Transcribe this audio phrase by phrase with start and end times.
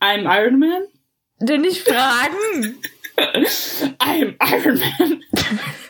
[0.00, 0.86] I'm Iron Man.
[1.40, 2.78] Den nicht fragen.
[4.00, 5.22] I'm Iron Man.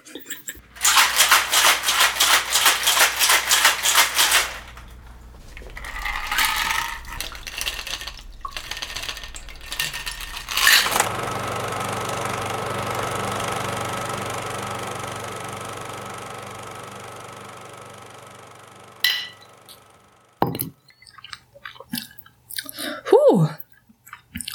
[23.05, 23.49] Puh.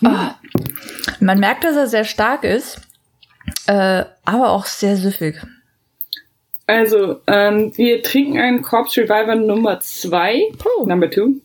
[0.04, 0.36] Ah.
[1.32, 2.82] Man merkt, dass er sehr stark ist,
[3.66, 5.36] äh, aber auch sehr süffig.
[6.68, 10.86] Also, ähm, wir trinken einen Corpse Reviver Nummer 2, Oh.
[10.86, 11.36] Number 2.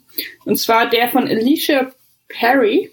[0.44, 1.92] Und zwar der von Alicia
[2.26, 2.90] Perry.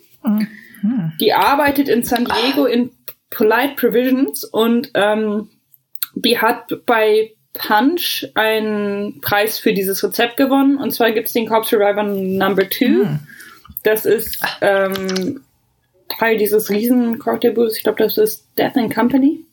[1.19, 2.91] Die arbeitet in San Diego in
[3.31, 5.49] Polite Provisions und ähm,
[6.13, 10.77] die hat bei Punch einen Preis für dieses Rezept gewonnen.
[10.77, 13.17] Und zwar gibt's den Corpse Reviver Number 2.
[13.81, 15.41] Das ist ähm,
[16.09, 17.77] Teil dieses riesen Cocktailbuches.
[17.77, 19.45] Ich glaube, das ist Death and Company.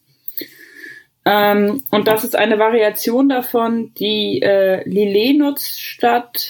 [1.25, 6.47] Ähm, und das ist eine Variation davon, die äh, Lillet nutzt statt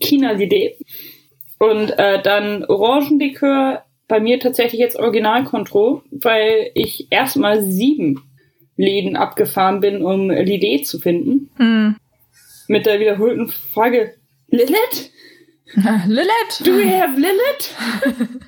[0.00, 0.78] China Lillet.
[1.58, 8.22] Und äh, dann Orangenlikör, bei mir tatsächlich jetzt Original Contro, weil ich erstmal sieben
[8.76, 11.50] Läden abgefahren bin, um Lillet zu finden.
[11.56, 11.96] Hm.
[12.68, 14.14] Mit der wiederholten Frage,
[14.48, 15.10] Lilith?
[15.74, 16.62] Lilith!
[16.62, 17.74] Do we have Lilith?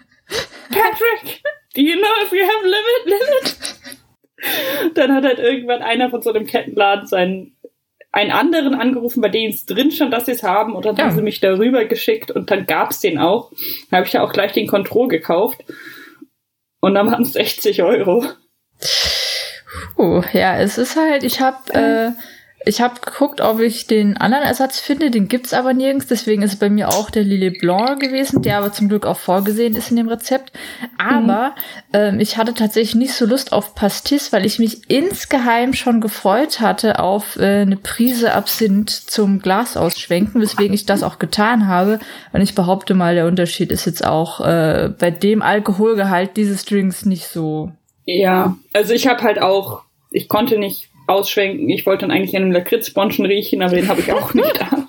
[0.70, 1.42] Patrick,
[1.74, 3.04] do you know if we have Lilith?
[3.06, 4.94] Lilith?
[4.94, 7.54] Dann hat halt irgendwann einer von so einem Kettenladen seinen
[8.10, 11.04] einen anderen angerufen, bei dem es drin stand, dass sie es haben, und dann Ja.
[11.04, 13.50] haben sie mich darüber geschickt und dann gab's den auch.
[13.90, 15.62] Dann habe ich ja auch gleich den Control gekauft.
[16.80, 18.24] Und dann waren es 60 Euro.
[19.96, 22.10] Oh, ja, es ist halt, ich habe äh,
[22.64, 26.58] ich habe geguckt, ob ich den anderen Ersatz finde, den gibt's aber nirgends, deswegen ist
[26.58, 29.96] bei mir auch der Lillet Blanc gewesen, der aber zum Glück auch vorgesehen ist in
[29.96, 30.52] dem Rezept.
[30.98, 31.54] Aber
[31.92, 36.60] ähm, ich hatte tatsächlich nicht so Lust auf Pastis, weil ich mich insgeheim schon gefreut
[36.60, 42.00] hatte auf äh, eine Prise Absinth zum Glas ausschwenken, weswegen ich das auch getan habe.
[42.32, 47.06] Und ich behaupte mal, der Unterschied ist jetzt auch äh, bei dem Alkoholgehalt dieses Drinks
[47.06, 47.70] nicht so
[48.04, 51.68] Ja, also ich habe halt auch, ich konnte nicht ausschwenken.
[51.68, 54.88] Ich wollte dann eigentlich an einem Lakritzbonschen riechen, aber den habe ich auch nicht da.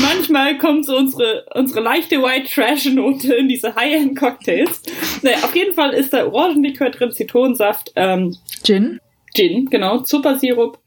[0.00, 4.82] Manchmal kommt so unsere, unsere leichte White Trash Note in diese High-End Cocktails.
[5.22, 9.00] Naja, auf jeden Fall ist da Orangenlikör drin, Zitronensaft, ähm, Gin.
[9.34, 10.78] Gin, genau, Zuckersirup.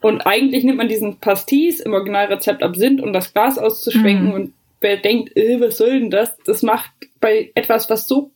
[0.00, 4.28] Und eigentlich nimmt man diesen Pastis im Originalrezept Absinth, um das Glas auszuschwenken.
[4.28, 4.32] Mhm.
[4.34, 6.36] Und wer denkt, äh, was soll denn das?
[6.44, 6.90] Das macht
[7.20, 8.30] bei etwas, was so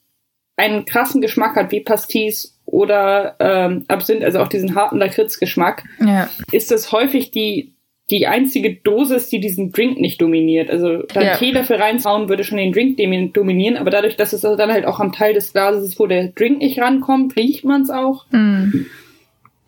[0.62, 6.28] einen krassen Geschmack hat wie Pastis oder ähm, Absinth, also auch diesen harten Lakritzgeschmack, Ja.
[6.52, 7.74] ist das häufig die
[8.10, 10.68] die einzige Dosis, die diesen Drink nicht dominiert.
[10.70, 11.30] Also da Ja.
[11.30, 12.98] einen Teelöffel reinhauen würde schon den Drink
[13.32, 16.06] dominieren, aber dadurch, dass es also dann halt auch am Teil des Glases ist, wo
[16.06, 18.26] der Drink nicht rankommt, riecht man es auch.
[18.30, 18.86] Hm.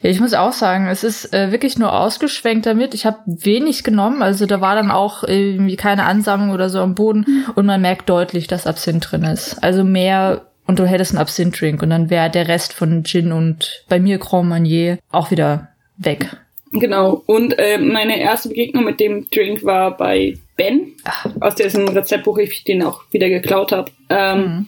[0.02, 2.92] Ja, ich muss auch sagen, es ist äh, wirklich nur ausgeschwenkt damit.
[2.92, 6.94] Ich habe wenig genommen, also da war dann auch irgendwie keine Ansammlung oder so am
[6.94, 9.62] Boden und man merkt deutlich, dass Absinth drin ist.
[9.62, 13.84] Also mehr und du hättest einen Absinth-Drink und dann wäre der Rest von Gin und
[13.88, 16.36] bei mir Grand Marnier auch wieder weg.
[16.72, 17.22] Genau.
[17.26, 20.92] Und äh, meine erste Begegnung mit dem Drink war bei Ben,
[21.40, 23.90] aus dessen Rezeptbuch ich den auch wieder geklaut habe.
[24.08, 24.66] Ähm,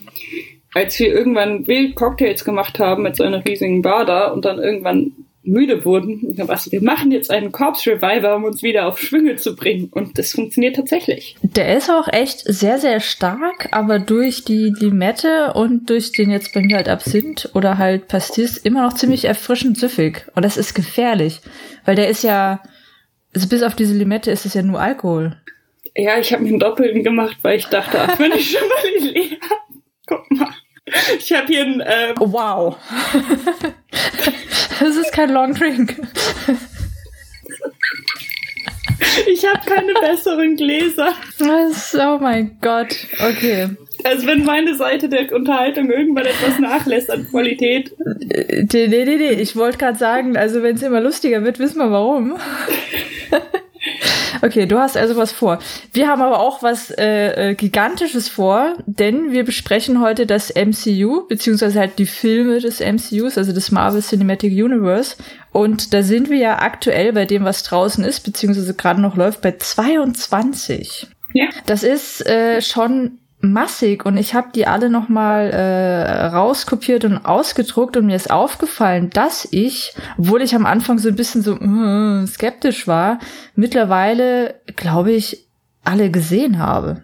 [0.73, 4.59] Als wir irgendwann wild Cocktails gemacht haben mit so einer riesigen Bar da und dann
[4.59, 5.11] irgendwann
[5.47, 9.35] müde wurden, und was, wir machen jetzt einen Corpse Reviver, um uns wieder auf Schwünge
[9.35, 9.89] zu bringen.
[9.91, 11.35] Und das funktioniert tatsächlich.
[11.41, 16.53] Der ist auch echt sehr, sehr stark, aber durch die Limette und durch den jetzt
[16.53, 20.25] bei mir halt Absinth oder halt Pastis immer noch ziemlich erfrischend süffig.
[20.35, 21.41] Und das ist gefährlich,
[21.85, 22.61] weil der ist ja,
[23.33, 25.37] also bis auf diese Limette ist es ja nur Alkohol.
[25.95, 29.11] Ja, ich habe mir einen Doppelten gemacht, weil ich dachte, ach, wenn ich schon mal
[29.11, 29.37] Lea
[30.07, 30.53] guck mal.
[31.19, 32.77] Ich habe hier einen äh, Oh, wow.
[34.79, 35.95] das ist kein Long Drink.
[39.27, 41.13] ich habe keine besseren Gläser.
[41.39, 42.95] Das, oh mein Gott.
[43.19, 43.69] Okay.
[44.03, 47.91] Also wenn meine Seite der Unterhaltung irgendwann etwas nachlässt an Qualität,
[48.29, 49.31] Äh, Nee, nee, nee, nee.
[49.31, 52.37] Ich wollte gerade sagen, also wenn es immer lustiger wird, wissen wir warum.
[54.41, 55.59] okay, du hast also was vor.
[55.93, 61.27] Wir haben aber auch was äh, äh, Gigantisches vor, denn wir besprechen heute das MCU,
[61.27, 65.15] beziehungsweise halt die Filme des MCUs, also des Marvel Cinematic Universe.
[65.51, 69.41] Und da sind wir ja aktuell bei dem, was draußen ist, beziehungsweise gerade noch läuft,
[69.41, 71.07] bei 22.
[71.33, 77.05] ja, Das ist äh, schon massig und ich habe die alle noch mal äh, rauskopiert
[77.05, 81.41] und ausgedruckt und mir ist aufgefallen, dass ich, obwohl ich am Anfang so ein bisschen
[81.43, 83.19] so äh, skeptisch war,
[83.55, 85.45] mittlerweile glaube ich
[85.83, 87.03] alle gesehen habe.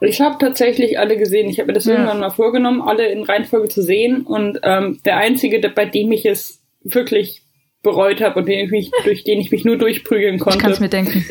[0.00, 1.48] Ich habe tatsächlich alle gesehen.
[1.48, 1.92] Ich habe mir das ja.
[1.92, 4.22] irgendwann mal vorgenommen, alle in Reihenfolge zu sehen.
[4.22, 7.42] Und ähm, der einzige, bei dem ich es wirklich
[7.82, 10.58] bereut habe und den ich mich, durch den ich mich nur durchprügeln konnte.
[10.58, 11.24] Ich kann es mir denken.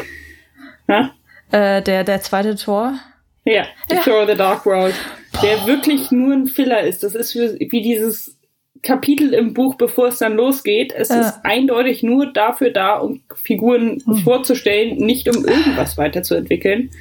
[1.51, 3.00] Äh, der, der zweite Tor.
[3.45, 4.21] Ja, The ja.
[4.21, 4.95] Of the Dark World.
[5.44, 7.03] Der wirklich nur ein Filler ist.
[7.03, 8.38] Das ist wie dieses
[8.81, 10.94] Kapitel im Buch, bevor es dann losgeht.
[10.95, 11.21] Es ja.
[11.21, 14.18] ist eindeutig nur dafür da, um Figuren hm.
[14.18, 16.92] vorzustellen, nicht um irgendwas weiterzuentwickeln.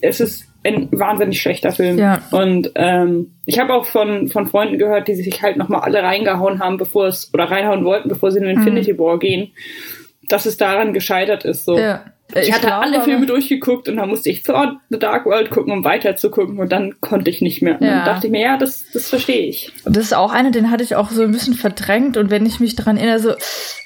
[0.00, 1.98] Es ist ein wahnsinnig schlechter Film.
[1.98, 2.22] Ja.
[2.30, 6.60] Und ähm, ich habe auch von, von Freunden gehört, die sich halt nochmal alle reingehauen
[6.60, 8.98] haben, bevor es, oder reinhauen wollten, bevor sie in den Infinity mhm.
[8.98, 9.52] War gehen,
[10.28, 11.64] dass es daran gescheitert ist.
[11.64, 11.78] So.
[11.78, 12.04] Ja.
[12.34, 15.50] Ich, ich hatte glaube, alle Filme durchgeguckt und dann musste ich Thor The Dark World
[15.50, 17.80] gucken, um weiter zu gucken und dann konnte ich nicht mehr.
[17.80, 17.96] Und ja.
[17.96, 19.72] dann dachte ich mir, ja, das, das verstehe ich.
[19.84, 22.60] Das ist auch einer, den hatte ich auch so ein bisschen verdrängt und wenn ich
[22.60, 23.32] mich daran erinnere, so,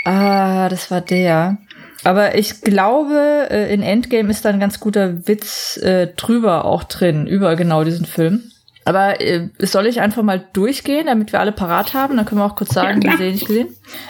[0.04, 1.58] ah, das war der.
[2.04, 6.82] Aber ich glaube, äh, in Endgame ist da ein ganz guter Witz äh, drüber auch
[6.84, 8.51] drin, über genau diesen Film.
[8.84, 12.16] Aber äh, soll ich einfach mal durchgehen, damit wir alle parat haben?
[12.16, 13.68] Dann können wir auch kurz sagen, ja, gesehen, nicht gesehen.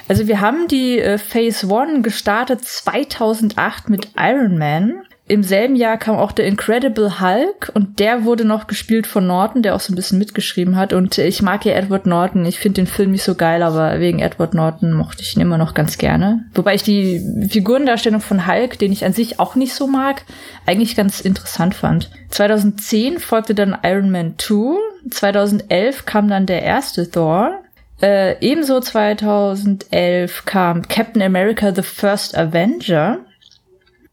[0.09, 5.03] Also wir haben die äh, Phase One gestartet 2008 mit Iron Man.
[5.29, 9.63] Im selben Jahr kam auch der Incredible Hulk und der wurde noch gespielt von Norton,
[9.63, 10.93] der auch so ein bisschen mitgeschrieben hat.
[10.93, 12.45] Und ich mag ja Edward Norton.
[12.45, 15.59] Ich finde den Film nicht so geil, aber wegen Edward Norton mochte ich ihn immer
[15.59, 16.45] noch ganz gerne.
[16.55, 20.25] Wobei ich die Figurendarstellung von Hulk, den ich an sich auch nicht so mag,
[20.67, 22.11] eigentlich ganz interessant fand.
[22.31, 24.77] 2010 folgte dann Iron Man 2.
[25.09, 27.63] 2011 kam dann der erste Thor.
[28.03, 33.21] Äh, ebenso 2011 kam Captain America The First Avenger.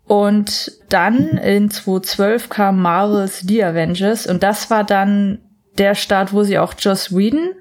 [0.09, 5.37] Und dann in 2012 kam Marvel's The Avengers und das war dann
[5.77, 7.51] der Start, wo sie auch Joss Whedon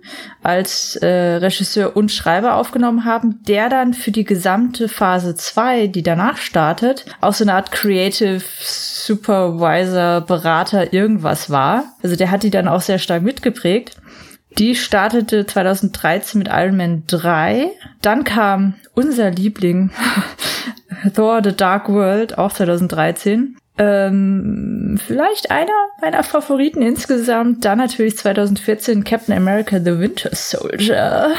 [0.42, 6.02] als äh, Regisseur und Schreiber aufgenommen haben, der dann für die gesamte Phase 2, die
[6.02, 11.84] danach startet, auch so eine Art Creative Supervisor, Berater, irgendwas war.
[12.02, 13.94] Also der hat die dann auch sehr stark mitgeprägt.
[14.56, 17.70] Die startete 2013 mit Iron Man 3.
[18.02, 19.90] Dann kam unser Liebling
[21.14, 23.56] Thor The Dark World, auch 2013.
[23.80, 27.64] Ähm, vielleicht einer meiner Favoriten insgesamt.
[27.64, 31.30] Dann natürlich 2014 Captain America The Winter Soldier.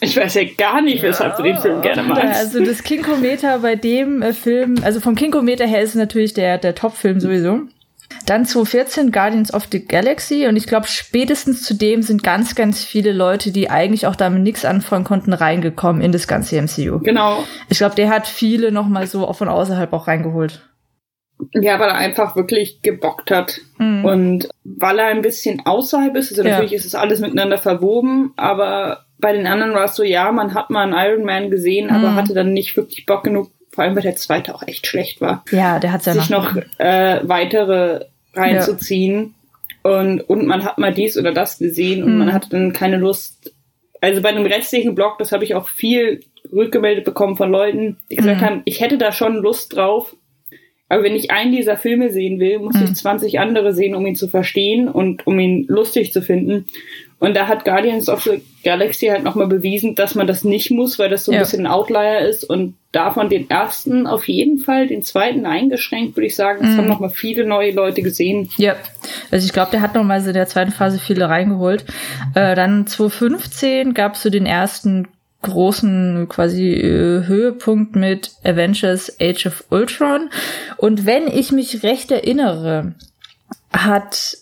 [0.00, 1.36] Ich weiß ja gar nicht, weshalb ja.
[1.36, 2.38] du den Film gerne magst.
[2.38, 6.74] Also das Kinkometer bei dem äh, Film, also vom Kinkometer her ist natürlich der, der
[6.74, 7.60] Top-Film sowieso.
[8.26, 12.84] Dann 2014 Guardians of the Galaxy und ich glaube, spätestens zu dem sind ganz, ganz
[12.84, 17.00] viele Leute, die eigentlich auch damit nichts anfangen konnten, reingekommen in das ganze MCU.
[17.00, 17.44] Genau.
[17.68, 20.62] Ich glaube, der hat viele nochmal so auch von außerhalb auch reingeholt.
[21.52, 23.60] Ja, weil er einfach wirklich gebockt hat.
[23.78, 24.04] Mhm.
[24.04, 26.50] Und weil er ein bisschen außerhalb ist, also ja.
[26.50, 30.54] natürlich ist es alles miteinander verwoben, aber bei den anderen war es so, ja, man
[30.54, 32.16] hat mal einen Iron Man gesehen, aber mhm.
[32.16, 35.44] hatte dann nicht wirklich Bock genug, vor allem weil der zweite auch echt schlecht war.
[35.50, 39.34] Ja, der hat ja sich noch äh, weitere reinzuziehen.
[39.84, 39.98] Ja.
[39.98, 42.18] Und, und man hat mal dies oder das gesehen und mhm.
[42.18, 43.52] man hatte dann keine Lust.
[44.00, 48.16] Also bei dem restlichen Blog, das habe ich auch viel rückgemeldet bekommen von Leuten, die
[48.16, 48.44] gesagt mhm.
[48.44, 50.16] haben, ich hätte da schon Lust drauf.
[50.88, 52.84] Aber wenn ich einen dieser Filme sehen will, muss mhm.
[52.84, 56.66] ich 20 andere sehen, um ihn zu verstehen und um ihn lustig zu finden.
[57.18, 60.98] Und da hat Guardians of the Galaxy halt nochmal bewiesen, dass man das nicht muss,
[60.98, 61.40] weil das so ein ja.
[61.40, 62.44] bisschen ein Outlier ist.
[62.44, 66.62] Und davon den ersten auf jeden Fall, den zweiten eingeschränkt, würde ich sagen.
[66.62, 66.78] Es mhm.
[66.78, 68.50] haben nochmal viele neue Leute gesehen.
[68.58, 68.76] Ja,
[69.30, 71.86] also ich glaube, der hat nochmal so in der zweiten Phase viele reingeholt.
[72.34, 75.08] Äh, dann 2015 gab es so den ersten
[75.42, 80.30] großen quasi äh, Höhepunkt mit Avengers Age of Ultron.
[80.76, 82.94] Und wenn ich mich recht erinnere,
[83.72, 84.38] hat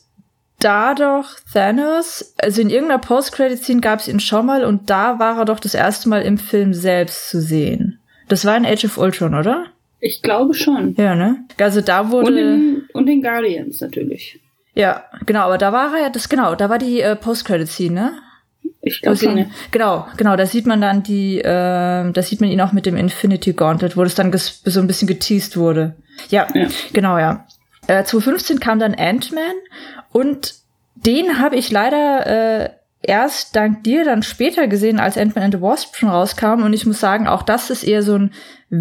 [0.61, 5.39] da doch Thanos, also in irgendeiner Post-Credit-Scene gab es ihn schon mal und da war
[5.39, 7.99] er doch das erste Mal im Film selbst zu sehen.
[8.29, 9.67] Das war in Age of Ultron, oder?
[10.01, 10.95] Ich glaube schon.
[10.97, 11.45] Ja, ne?
[11.59, 12.29] Also da wurde.
[12.29, 14.41] Und in, und in Guardians natürlich.
[14.75, 18.13] Ja, genau, aber da war er ja, das genau, da war die äh, Post-Credit-Scene, ne?
[18.85, 19.39] Ich glaube schon.
[19.39, 19.47] Ja.
[19.71, 21.43] Genau, genau, da sieht man dann die, äh,
[22.13, 25.09] da sieht man ihn auch mit dem Infinity Gauntlet, wo das dann so ein bisschen
[25.09, 25.97] geteased wurde.
[26.29, 26.69] Ja, ja.
[26.93, 27.47] genau, ja.
[27.87, 29.55] Äh, 2015 kam dann Ant-Man
[30.13, 30.55] und
[30.95, 32.71] den habe ich leider äh,
[33.03, 36.63] erst dank dir dann später gesehen, als Ant-Man and the Wasp schon rauskam.
[36.63, 38.33] Und ich muss sagen, auch das ist eher so ein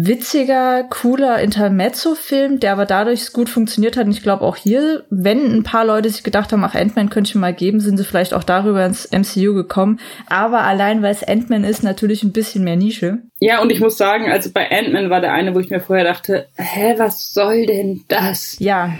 [0.02, 4.06] witziger, cooler Intermezzo-Film, der aber dadurch gut funktioniert hat.
[4.06, 7.28] Und ich glaube auch hier, wenn ein paar Leute sich gedacht haben, ach, Ant-Man könnte
[7.28, 10.00] ich mal geben, sind sie vielleicht auch darüber ins MCU gekommen.
[10.26, 13.18] Aber allein, weil es Ant-Man ist, natürlich ein bisschen mehr Nische.
[13.38, 16.04] Ja, und ich muss sagen, also bei Ant-Man war der eine, wo ich mir vorher
[16.04, 18.56] dachte, hä, was soll denn das?
[18.58, 18.94] Ja,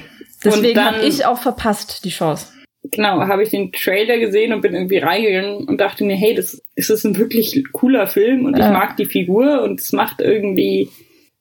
[0.45, 2.49] Deswegen habe ich auch verpasst, die Chance.
[2.91, 6.63] Genau, habe ich den Trailer gesehen und bin irgendwie reingegangen und dachte mir, hey, das,
[6.77, 8.67] das ist ein wirklich cooler Film und ja.
[8.67, 10.91] ich mag die Figur und es macht irgendwie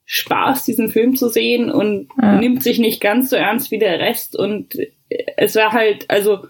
[0.06, 2.38] Spaß, diesen Film zu sehen und ja.
[2.38, 4.36] nimmt sich nicht ganz so ernst wie der Rest.
[4.36, 4.76] Und
[5.36, 6.46] es war halt, also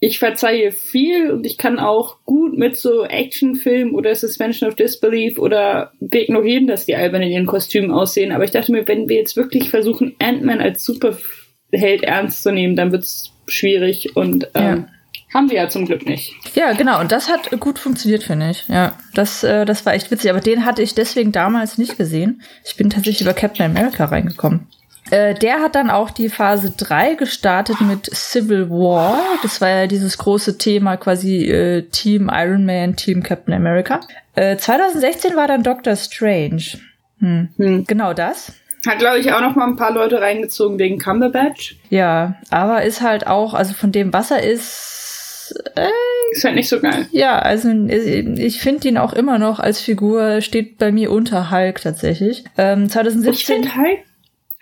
[0.00, 5.38] ich verzeihe viel und ich kann auch gut mit so Actionfilmen oder Suspension of Disbelief
[5.38, 8.32] oder wir ignorieren, dass die albern in ihren Kostümen aussehen.
[8.32, 12.76] Aber ich dachte mir, wenn wir jetzt wirklich versuchen, Ant-Man als Superheld ernst zu nehmen,
[12.76, 15.34] dann wird's schwierig und ähm, ja.
[15.34, 16.34] haben wir ja zum Glück nicht.
[16.54, 17.00] Ja, genau.
[17.00, 18.66] Und das hat gut funktioniert, finde ich.
[18.68, 20.30] Ja, das, äh, das war echt witzig.
[20.30, 22.42] Aber den hatte ich deswegen damals nicht gesehen.
[22.64, 24.66] Ich bin tatsächlich über Captain America reingekommen.
[25.10, 29.20] Äh, der hat dann auch die Phase 3 gestartet mit Civil War.
[29.42, 34.00] Das war ja dieses große Thema quasi äh, Team Iron Man, Team Captain America.
[34.34, 36.62] Äh, 2016 war dann Doctor Strange.
[37.20, 37.48] Hm.
[37.56, 37.84] Hm.
[37.84, 38.52] Genau das.
[38.86, 41.76] Hat, glaube ich, auch noch mal ein paar Leute reingezogen wegen Cumberbatch.
[41.90, 45.88] Ja, aber ist halt auch, also von dem, was er ist, äh,
[46.32, 47.06] ist halt nicht so geil.
[47.10, 51.80] Ja, also ich finde ihn auch immer noch als Figur, steht bei mir unter Hulk
[51.80, 52.44] tatsächlich.
[52.58, 53.32] Ähm, 2017.
[53.32, 54.00] Ich finde Hulk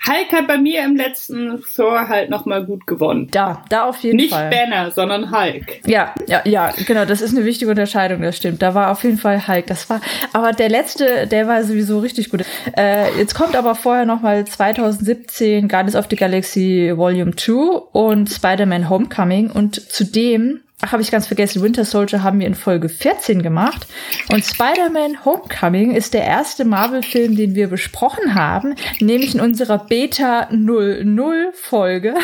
[0.07, 3.29] Hulk hat bei mir im letzten Thor halt nochmal gut gewonnen.
[3.31, 4.49] Da, da auf jeden Nicht Fall.
[4.49, 5.81] Nicht Banner, sondern Hulk.
[5.87, 8.63] Ja, ja, ja, genau, das ist eine wichtige Unterscheidung, das stimmt.
[8.63, 9.67] Da war auf jeden Fall Hulk.
[9.69, 10.01] Das war,
[10.33, 12.45] aber der letzte, der war sowieso richtig gut.
[12.77, 17.53] Äh, jetzt kommt aber vorher nochmal 2017 Guardians of the Galaxy Volume 2
[17.93, 22.57] und Spider-Man Homecoming und zudem Ach, habe ich ganz vergessen, Winter Soldier haben wir in
[22.57, 23.87] Folge 14 gemacht.
[24.33, 30.49] Und Spider-Man Homecoming ist der erste Marvel-Film, den wir besprochen haben, nämlich in unserer Beta
[30.51, 32.15] 00 Folge.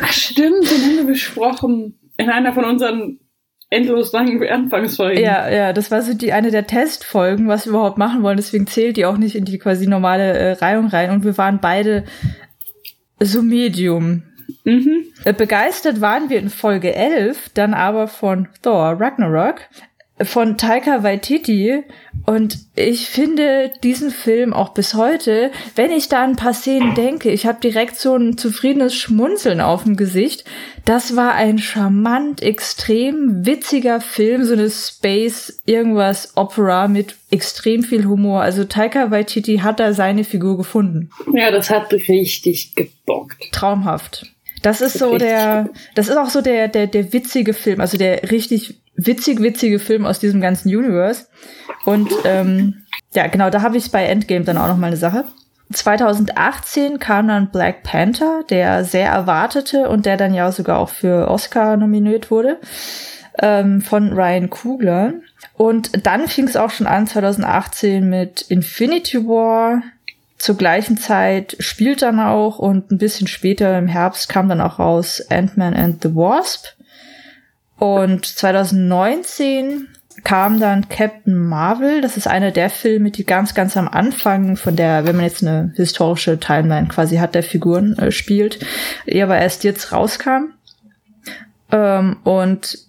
[0.00, 1.98] Ach, stimmt, den haben wir besprochen.
[2.16, 3.18] In einer von unseren
[3.70, 5.20] endlos langen Anfangsfolgen.
[5.20, 8.36] Ja, ja, das war so die eine der Testfolgen, was wir überhaupt machen wollen.
[8.36, 11.10] Deswegen zählt die auch nicht in die quasi normale äh, Reihung rein.
[11.10, 12.04] Und wir waren beide
[13.18, 14.22] so Medium.
[14.64, 15.04] Mhm.
[15.36, 19.60] Begeistert waren wir in Folge 11, dann aber von Thor Ragnarok,
[20.22, 21.82] von Taika Waititi
[22.24, 26.94] und ich finde diesen Film auch bis heute, wenn ich da an ein paar Szenen
[26.94, 30.44] denke, ich habe direkt so ein zufriedenes Schmunzeln auf dem Gesicht.
[30.84, 38.06] Das war ein charmant, extrem witziger Film, so eine Space irgendwas Opera mit extrem viel
[38.06, 38.42] Humor.
[38.42, 41.10] Also Taika Waititi hat da seine Figur gefunden.
[41.32, 43.52] Ja, das hat richtig gebockt.
[43.52, 44.33] Traumhaft.
[44.64, 48.30] Das ist so der, das ist auch so der, der, der witzige Film, also der
[48.30, 51.26] richtig witzig, witzige Film aus diesem ganzen Universe.
[51.84, 55.24] Und ähm, ja, genau, da habe ich bei Endgame dann auch noch mal eine Sache.
[55.70, 61.28] 2018 kam dann Black Panther, der sehr erwartete und der dann ja sogar auch für
[61.28, 62.58] Oscar nominiert wurde,
[63.38, 65.12] ähm, von Ryan Coogler.
[65.58, 69.82] Und dann fing es auch schon an 2018 mit Infinity War,
[70.44, 74.78] zur gleichen Zeit spielt dann auch und ein bisschen später im Herbst kam dann auch
[74.78, 76.66] raus Ant-Man and the Wasp.
[77.78, 79.88] Und 2019
[80.22, 82.02] kam dann Captain Marvel.
[82.02, 85.42] Das ist einer der Filme, die ganz, ganz am Anfang von der, wenn man jetzt
[85.42, 88.58] eine historische Timeline quasi hat, der Figuren äh, spielt,
[89.06, 90.52] die aber erst jetzt rauskam.
[91.72, 92.80] Ähm, und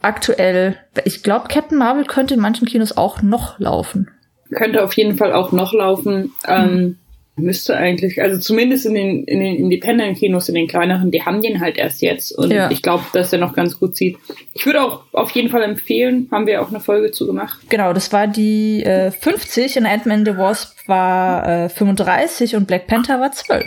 [0.00, 4.08] aktuell, ich glaube, Captain Marvel könnte in manchen Kinos auch noch laufen
[4.54, 6.32] könnte auf jeden Fall auch noch laufen.
[6.46, 6.96] Ähm,
[7.36, 11.60] müsste eigentlich, also zumindest in den, in den Independent-Kinos, in den kleineren, die haben den
[11.60, 12.30] halt erst jetzt.
[12.30, 12.70] Und ja.
[12.70, 14.16] ich glaube, dass er noch ganz gut sieht.
[14.52, 17.58] Ich würde auch auf jeden Fall empfehlen, haben wir auch eine Folge zu gemacht.
[17.68, 22.86] Genau, das war die äh, 50 und Ant-Man the Wasp war äh, 35 und Black
[22.86, 23.64] Panther war 12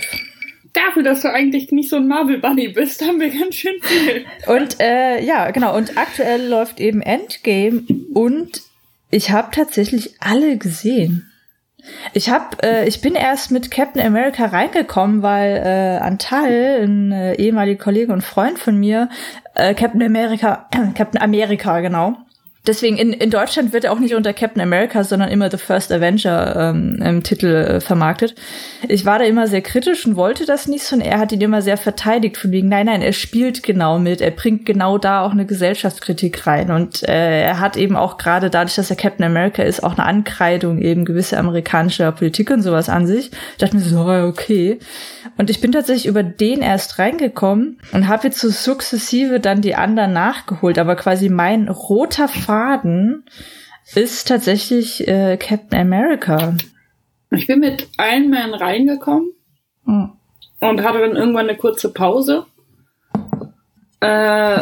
[0.74, 4.25] dafür, dass du eigentlich nicht so ein Marvel Bunny bist, haben wir ganz schön viel.
[4.46, 5.75] Und äh, ja, genau.
[5.75, 8.62] Und aktuell läuft eben Endgame und
[9.10, 11.32] ich habe tatsächlich alle gesehen.
[12.14, 17.36] Ich hab, äh, ich bin erst mit Captain America reingekommen, weil äh, Antal, ein äh,
[17.36, 19.10] ehemaliger Kollege und Freund von mir,
[19.56, 22.18] äh, Captain America, äh, Captain America, genau,
[22.67, 25.91] Deswegen in, in Deutschland wird er auch nicht unter Captain America, sondern immer The First
[25.91, 28.36] Avenger ähm, im Titel äh, vermarktet.
[28.89, 31.41] Ich war da immer sehr kritisch und wollte das nicht so und er hat ihn
[31.41, 35.21] immer sehr verteidigt von wegen, nein, nein, er spielt genau mit, er bringt genau da
[35.21, 39.25] auch eine Gesellschaftskritik rein und äh, er hat eben auch gerade dadurch, dass er Captain
[39.25, 43.31] America ist, auch eine Ankreidung eben gewisse amerikanischer Politik und sowas an sich.
[43.51, 44.79] Ich dachte mir so, okay.
[45.38, 49.75] Und ich bin tatsächlich über den erst reingekommen und habe jetzt so sukzessive dann die
[49.75, 53.24] anderen nachgeholt, aber quasi mein roter Faden Faden
[53.94, 56.56] ist tatsächlich äh, Captain America.
[57.32, 59.32] Ich bin mit Iron Man reingekommen
[59.86, 60.12] hm.
[60.62, 62.46] und hatte dann irgendwann eine kurze Pause.
[64.00, 64.62] Äh,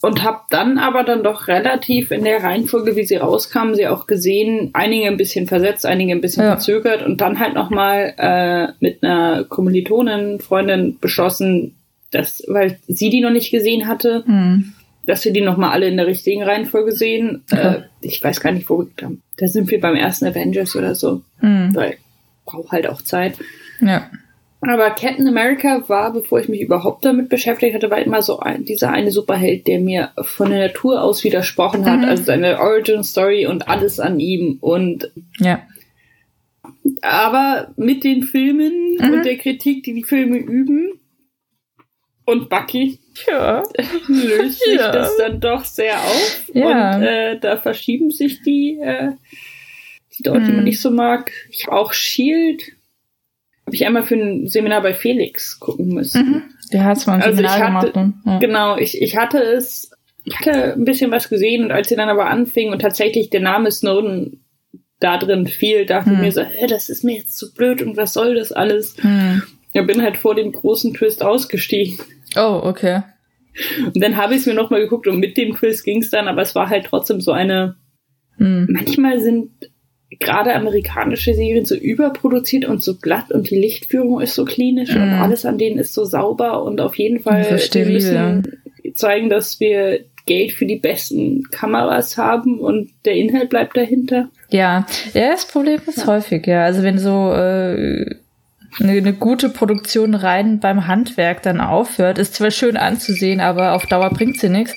[0.00, 4.06] und habe dann aber dann doch relativ in der Reihenfolge, wie sie rauskamen, sie auch
[4.06, 6.52] gesehen, einige ein bisschen versetzt, einige ein bisschen ja.
[6.52, 11.74] verzögert und dann halt nochmal äh, mit einer Kommilitonin, Freundin beschlossen,
[12.10, 14.72] dass, weil sie die noch nicht gesehen hatte, mhm
[15.08, 17.42] dass wir die nochmal alle in der richtigen Reihenfolge sehen.
[17.50, 17.76] Okay.
[17.76, 18.88] Äh, ich weiß gar nicht, wo wir
[19.38, 21.22] Da sind wir beim ersten Avengers oder so.
[21.40, 21.74] Mhm.
[21.74, 21.96] Weil
[22.44, 23.38] braucht halt auch Zeit.
[23.80, 24.10] Ja.
[24.60, 28.66] Aber Captain America war, bevor ich mich überhaupt damit beschäftigt hatte, war immer so ein,
[28.66, 32.00] dieser eine Superheld, der mir von der Natur aus widersprochen hat.
[32.00, 32.04] Mhm.
[32.04, 34.58] Also seine Origin Story und alles an ihm.
[34.60, 35.62] Und ja.
[37.00, 39.10] Aber mit den Filmen mhm.
[39.10, 41.00] und der Kritik, die die Filme üben,
[42.28, 43.62] und Bucky, ja.
[44.08, 44.92] löst sich ja.
[44.92, 46.50] das dann doch sehr auf.
[46.54, 46.96] Ja.
[46.96, 49.12] Und äh, da verschieben sich die, äh,
[50.18, 50.64] die Leute, die man mhm.
[50.64, 51.30] nicht so mag.
[51.50, 52.62] Ich habe auch Shield
[53.68, 56.26] habe ich einmal für ein Seminar bei Felix gucken müssen.
[56.26, 56.42] Mhm.
[56.72, 58.26] Der hat mal ein also Seminar hatte, gemacht.
[58.26, 58.38] Ne?
[58.40, 59.90] Genau, ich, ich hatte es,
[60.24, 63.40] ich hatte ein bisschen was gesehen und als sie dann aber anfing und tatsächlich der
[63.40, 64.42] Name Snowden
[65.00, 67.98] da drin fiel, dachte ich mir so, hey, das ist mir jetzt zu blöd und
[67.98, 68.96] was soll das alles?
[69.02, 69.42] Mhm.
[69.80, 71.98] Ich bin halt vor dem großen Twist ausgestiegen.
[72.36, 73.02] Oh, okay.
[73.84, 76.28] Und dann habe ich es mir nochmal geguckt und mit dem Twist ging es dann,
[76.28, 77.76] aber es war halt trotzdem so eine.
[78.36, 78.68] Mhm.
[78.70, 79.50] Manchmal sind
[80.20, 84.96] gerade amerikanische Serien so überproduziert und so glatt und die Lichtführung ist so klinisch mm.
[84.96, 85.22] und mhm.
[85.22, 88.42] alles an denen ist so sauber und auf jeden Fall wir müssen
[88.94, 94.28] zeigen, dass wir Geld für die besten Kameras haben und der Inhalt bleibt dahinter.
[94.50, 96.06] Ja, ja, das Problem ist ja.
[96.06, 96.64] häufig, ja.
[96.64, 98.14] Also wenn so äh,
[98.80, 103.86] eine, eine gute Produktion rein beim Handwerk dann aufhört, ist zwar schön anzusehen, aber auf
[103.86, 104.74] Dauer bringt sie nichts.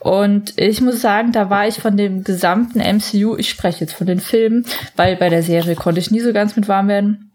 [0.00, 4.06] Und ich muss sagen, da war ich von dem gesamten MCU, ich spreche jetzt von
[4.06, 7.30] den Filmen, weil bei der Serie konnte ich nie so ganz mit warm werden,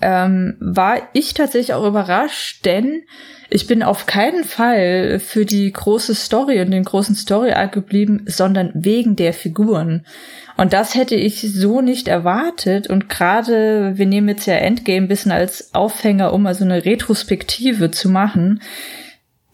[0.00, 3.02] ähm, war ich tatsächlich auch überrascht, denn
[3.48, 8.72] ich bin auf keinen Fall für die große Story und den großen Story-Arc geblieben, sondern
[8.74, 10.04] wegen der Figuren.
[10.56, 12.88] Und das hätte ich so nicht erwartet.
[12.88, 17.90] Und gerade, wir nehmen jetzt ja Endgame ein bisschen als Aufhänger, um also eine Retrospektive
[17.90, 18.60] zu machen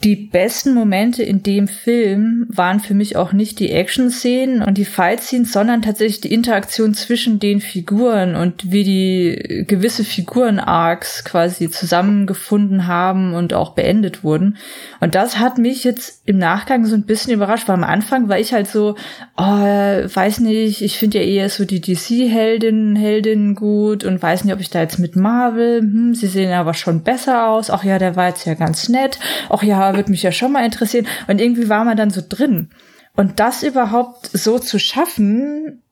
[0.04, 4.84] die besten Momente in dem Film waren für mich auch nicht die Action-Szenen und die
[4.84, 12.88] Fight-Scenes, sondern tatsächlich die Interaktion zwischen den Figuren und wie die gewisse Figuren-Arcs quasi zusammengefunden
[12.88, 14.56] haben und auch beendet wurden.
[14.98, 18.40] Und das hat mich jetzt im Nachgang so ein bisschen überrascht, weil am Anfang war
[18.40, 18.96] ich halt so,
[19.36, 24.54] oh, weiß nicht, ich finde ja eher so die DC-Heldinnen, Heldinnen gut und weiß nicht,
[24.54, 27.70] ob ich da jetzt mit Marvel, hm, sie sehen aber schon besser aus.
[27.70, 29.20] Ach ja, der war jetzt ja ganz nett.
[29.48, 31.06] Ach ja, würde mich ja schon mal interessieren.
[31.26, 32.70] Und irgendwie war man dann so drin.
[33.14, 35.82] Und das überhaupt so zu schaffen,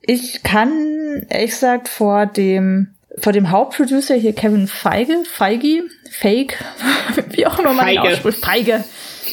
[0.00, 6.58] ich kann, ehrlich gesagt, vor dem, vor dem Hauptproducer hier Kevin Feige, Feige, Fake,
[7.30, 8.84] wie auch immer man ihn ausspricht, Feige,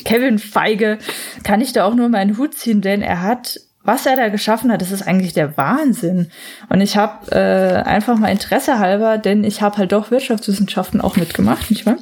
[0.04, 1.00] Kevin Feige,
[1.44, 4.72] kann ich da auch nur meinen Hut ziehen, denn er hat was er da geschaffen
[4.72, 6.30] hat, das ist eigentlich der Wahnsinn.
[6.70, 11.16] Und ich habe äh, einfach mal Interesse halber, denn ich habe halt doch Wirtschaftswissenschaften auch
[11.16, 11.98] mitgemacht, nicht wahr?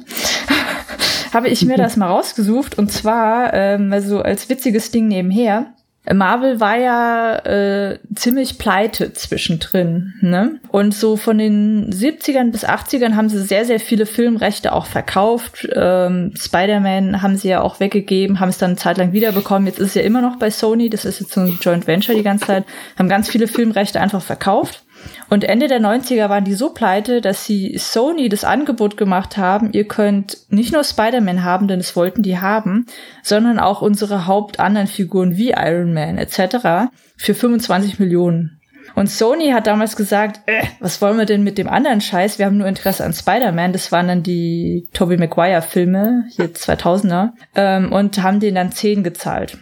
[1.32, 5.72] Habe ich mir das mal rausgesucht und zwar ähm, also als witziges Ding nebenher.
[6.14, 10.58] Marvel war ja äh, ziemlich pleite zwischendrin, ne?
[10.68, 15.68] Und so von den 70ern bis 80ern haben sie sehr, sehr viele Filmrechte auch verkauft.
[15.74, 19.66] Ähm, Spider-Man haben sie ja auch weggegeben, haben es dann eine Zeit lang wiederbekommen.
[19.66, 22.14] Jetzt ist es ja immer noch bei Sony, das ist jetzt so ein Joint Venture
[22.14, 22.64] die ganze Zeit,
[22.98, 24.84] haben ganz viele Filmrechte einfach verkauft.
[25.30, 29.72] Und Ende der 90er waren die so pleite, dass sie Sony das Angebot gemacht haben,
[29.72, 32.86] ihr könnt nicht nur Spider-Man haben, denn es wollten die haben,
[33.22, 36.90] sondern auch unsere hauptandern Figuren wie Iron Man etc.
[37.16, 38.58] für 25 Millionen.
[38.94, 42.38] Und Sony hat damals gesagt, äh, was wollen wir denn mit dem anderen Scheiß?
[42.38, 43.72] Wir haben nur Interesse an Spider-Man.
[43.72, 49.04] Das waren dann die Tobey Maguire Filme, hier 2000er, ähm, und haben denen dann 10
[49.04, 49.58] gezahlt.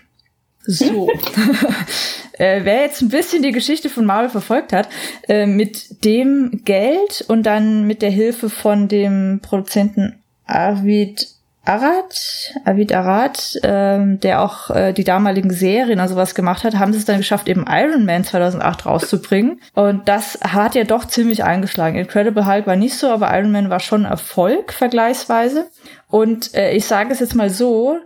[0.67, 1.09] So.
[2.33, 4.89] äh, wer jetzt ein bisschen die Geschichte von Marvel verfolgt hat,
[5.29, 12.93] äh, mit dem Geld und dann mit der Hilfe von dem Produzenten Arvid Arad, Avid
[12.93, 17.05] Arad, ähm, der auch äh, die damaligen Serien und sowas gemacht hat, haben sie es
[17.05, 19.61] dann geschafft, eben Iron Man 2008 rauszubringen.
[19.75, 21.99] Und das hat ja doch ziemlich eingeschlagen.
[21.99, 25.67] Incredible Hulk war nicht so, aber Iron Man war schon Erfolg vergleichsweise.
[26.09, 27.99] Und äh, ich sage es jetzt mal so,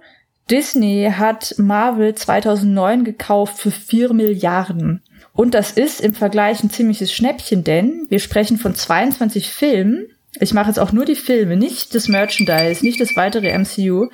[0.51, 5.03] Disney hat Marvel 2009 gekauft für 4 Milliarden.
[5.33, 10.09] Und das ist im Vergleich ein ziemliches Schnäppchen, denn wir sprechen von 22 Filmen.
[10.41, 14.09] Ich mache jetzt auch nur die Filme, nicht das Merchandise, nicht das weitere MCU.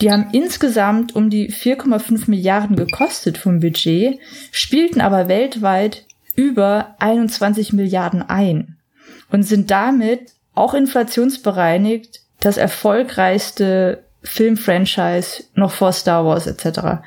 [0.00, 4.18] Die haben insgesamt um die 4,5 Milliarden gekostet vom Budget,
[4.50, 8.76] spielten aber weltweit über 21 Milliarden ein
[9.30, 17.02] und sind damit auch inflationsbereinigt das erfolgreichste Filmfranchise noch vor Star Wars etc.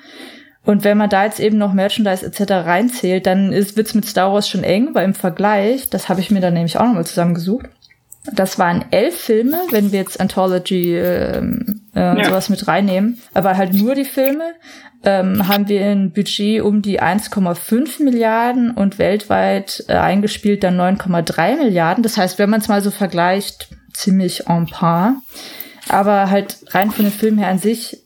[0.63, 2.51] Und wenn man da jetzt eben noch Merchandise etc.
[2.51, 6.29] reinzählt, dann ist, wird's mit Star Wars schon eng, weil im Vergleich, das habe ich
[6.29, 7.67] mir dann nämlich auch nochmal zusammengesucht,
[8.33, 11.41] Das waren elf Filme, wenn wir jetzt Anthology äh, äh,
[11.95, 12.23] ja.
[12.25, 14.43] sowas mit reinnehmen, aber halt nur die Filme.
[15.03, 21.55] Ähm, haben wir ein Budget um die 1,5 Milliarden und weltweit äh, eingespielt dann 9,3
[21.55, 22.03] Milliarden.
[22.03, 25.21] Das heißt, wenn man es mal so vergleicht, ziemlich en par.
[25.89, 28.03] Aber halt rein von dem Film her an sich,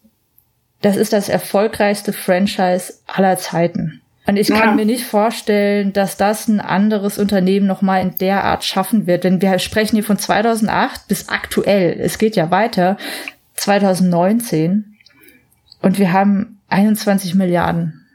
[0.82, 4.02] das ist das erfolgreichste Franchise aller Zeiten.
[4.28, 4.72] Und ich kann ja.
[4.76, 9.24] mir nicht vorstellen, dass das ein anderes Unternehmen nochmal in der Art schaffen wird.
[9.24, 12.00] Denn wir sprechen hier von 2008 bis aktuell.
[12.00, 12.98] Es geht ja weiter.
[13.56, 14.96] 2019.
[15.82, 18.06] Und wir haben 21 Milliarden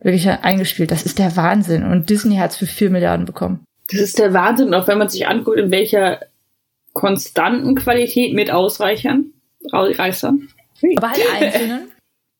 [0.00, 0.90] wirklich eingespielt.
[0.90, 1.84] Das ist der Wahnsinn.
[1.84, 3.64] Und Disney hat es für 4 Milliarden bekommen.
[3.90, 6.20] Das ist der Wahnsinn, auch wenn man sich anguckt, in welcher
[6.92, 9.32] konstanten Qualität mit Ausreichern,
[9.72, 10.48] Reißern.
[10.96, 11.88] Aber halt einzelnen.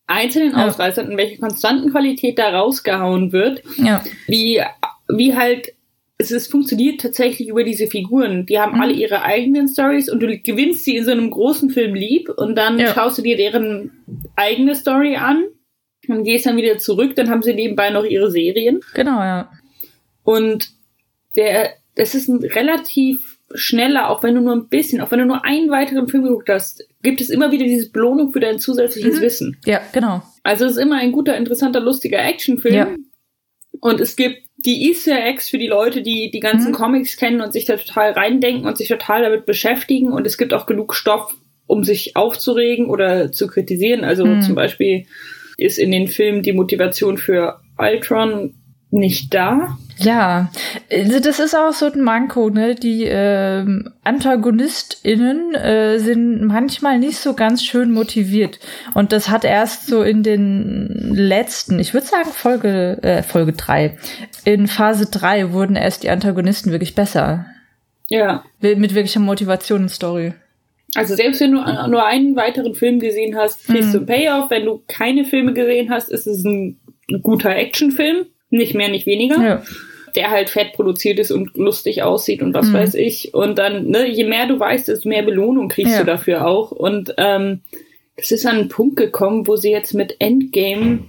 [0.06, 0.66] einzelnen ja.
[0.66, 3.62] Ausreißern, in welcher konstanten Qualität da rausgehauen wird.
[3.76, 4.02] Ja.
[4.26, 4.60] Wie,
[5.08, 5.72] wie halt,
[6.18, 8.46] es ist, funktioniert tatsächlich über diese Figuren.
[8.46, 8.80] Die haben mhm.
[8.82, 12.56] alle ihre eigenen Stories und du gewinnst sie in so einem großen Film lieb und
[12.56, 12.92] dann ja.
[12.92, 13.90] schaust du dir deren
[14.36, 15.44] eigene Story an
[16.08, 18.80] und gehst dann wieder zurück, dann haben sie nebenbei noch ihre Serien.
[18.94, 19.50] Genau, ja.
[20.24, 20.70] Und
[21.36, 25.26] der, das ist ein relativ schneller, auch wenn du nur ein bisschen, auch wenn du
[25.26, 29.18] nur einen weiteren Film geguckt hast, gibt es immer wieder diese Belohnung für dein zusätzliches
[29.18, 29.22] mhm.
[29.22, 29.56] Wissen.
[29.64, 30.22] Ja, genau.
[30.42, 32.74] Also es ist immer ein guter, interessanter, lustiger Actionfilm.
[32.74, 32.88] Ja.
[33.80, 36.76] Und es gibt die Easter Eggs für die Leute, die die ganzen mhm.
[36.76, 40.12] Comics kennen und sich da total reindenken und sich total damit beschäftigen.
[40.12, 41.34] Und es gibt auch genug Stoff,
[41.66, 44.04] um sich aufzuregen oder zu kritisieren.
[44.04, 44.42] Also mhm.
[44.42, 45.06] zum Beispiel
[45.56, 48.54] ist in den Filmen die Motivation für Ultron
[48.90, 49.78] nicht da.
[50.04, 50.50] Ja,
[50.90, 52.74] also das ist auch so ein Manko, ne?
[52.74, 53.64] Die äh,
[54.04, 58.58] AntagonistInnen äh, sind manchmal nicht so ganz schön motiviert.
[58.94, 63.98] Und das hat erst so in den letzten, ich würde sagen Folge, äh, Folge drei.
[64.44, 67.46] In Phase drei wurden erst die Antagonisten wirklich besser.
[68.08, 68.44] Ja.
[68.60, 70.34] Mit wirklicher Motivation und Story.
[70.94, 73.92] Also selbst wenn du nur einen weiteren Film gesehen hast, kriegst mhm.
[73.92, 74.50] du einen Payoff.
[74.50, 76.78] Wenn du keine Filme gesehen hast, ist es ein
[77.22, 78.26] guter Actionfilm.
[78.50, 79.42] Nicht mehr, nicht weniger.
[79.42, 79.62] Ja
[80.16, 82.74] der halt fett produziert ist und lustig aussieht und was mhm.
[82.74, 83.34] weiß ich.
[83.34, 86.00] Und dann, ne, je mehr du weißt, desto mehr Belohnung kriegst ja.
[86.00, 86.70] du dafür auch.
[86.70, 87.60] Und ähm,
[88.16, 91.00] das ist an einen Punkt gekommen, wo sie jetzt mit Endgame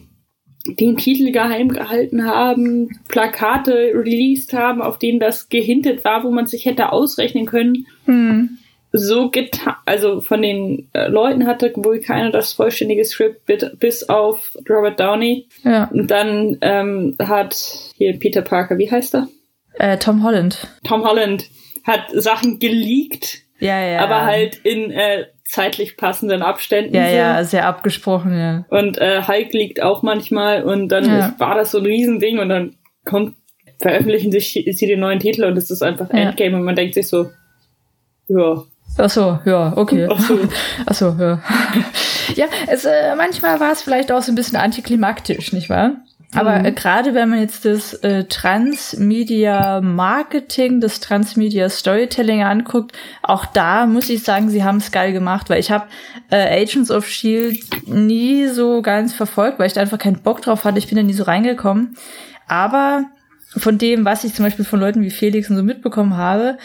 [0.66, 6.48] den Titel geheim gehalten haben, Plakate released haben, auf denen das gehintet war, wo man
[6.48, 7.86] sich hätte ausrechnen können.
[8.06, 8.58] Mhm
[8.96, 13.42] so getan, also von den äh, Leuten hatte wohl keiner das vollständige Skript
[13.80, 15.48] bis auf Robert Downey.
[15.64, 15.90] Ja.
[15.92, 17.56] Und dann ähm, hat
[17.98, 19.28] hier Peter Parker, wie heißt er?
[19.74, 20.68] Äh, Tom Holland.
[20.84, 21.50] Tom Holland
[21.84, 24.00] hat Sachen geleakt, ja, ja.
[24.00, 26.96] aber halt in äh, zeitlich passenden Abständen.
[26.96, 27.16] Ja, so.
[27.16, 28.66] ja, sehr abgesprochen, ja.
[28.70, 31.28] Und äh, Hulk liegt auch manchmal und dann ja.
[31.28, 32.76] ist, war das so ein Riesending und dann
[33.06, 33.36] kommt,
[33.80, 37.08] veröffentlichen sich sie den neuen Titel und es ist einfach Endgame und man denkt sich
[37.08, 37.32] so,
[38.28, 38.64] ja,
[38.98, 40.08] Ach so, ja, okay.
[40.12, 40.40] Ach so,
[40.86, 41.40] Ach so ja.
[42.36, 45.92] ja, es, äh, manchmal war es vielleicht auch so ein bisschen antiklimaktisch, nicht wahr?
[46.36, 46.66] Aber mhm.
[46.66, 53.86] äh, gerade wenn man jetzt das äh, Transmedia Marketing, das Transmedia Storytelling anguckt, auch da
[53.86, 55.86] muss ich sagen, sie haben es geil gemacht, weil ich habe
[56.32, 60.66] äh, Agents of Shield nie so ganz verfolgt, weil ich da einfach keinen Bock drauf
[60.66, 60.80] hatte.
[60.80, 61.96] Ich bin da nie so reingekommen.
[62.48, 63.06] Aber
[63.56, 66.58] von dem, was ich zum Beispiel von Leuten wie Felix und so mitbekommen habe,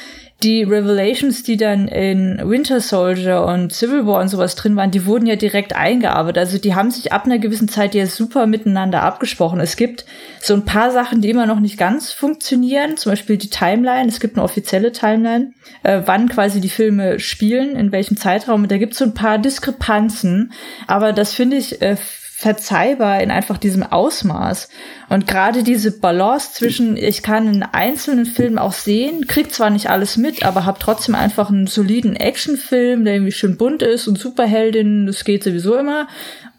[0.45, 5.05] die Revelations, die dann in Winter Soldier und Civil War und sowas drin waren, die
[5.05, 6.39] wurden ja direkt eingearbeitet.
[6.39, 9.59] Also die haben sich ab einer gewissen Zeit ja super miteinander abgesprochen.
[9.59, 10.05] Es gibt
[10.41, 12.97] so ein paar Sachen, die immer noch nicht ganz funktionieren.
[12.97, 14.09] Zum Beispiel die Timeline.
[14.09, 18.63] Es gibt eine offizielle Timeline, äh, wann quasi die Filme spielen, in welchem Zeitraum.
[18.63, 20.53] Und da gibt es so ein paar Diskrepanzen.
[20.87, 21.97] Aber das finde ich äh,
[22.41, 24.69] verzeihbar in einfach diesem Ausmaß.
[25.09, 29.91] Und gerade diese Balance zwischen, ich kann einen einzelnen Film auch sehen, krieg zwar nicht
[29.91, 34.21] alles mit, aber hab trotzdem einfach einen soliden Actionfilm, der irgendwie schön bunt ist und
[34.21, 36.07] Superheldin, das geht sowieso immer.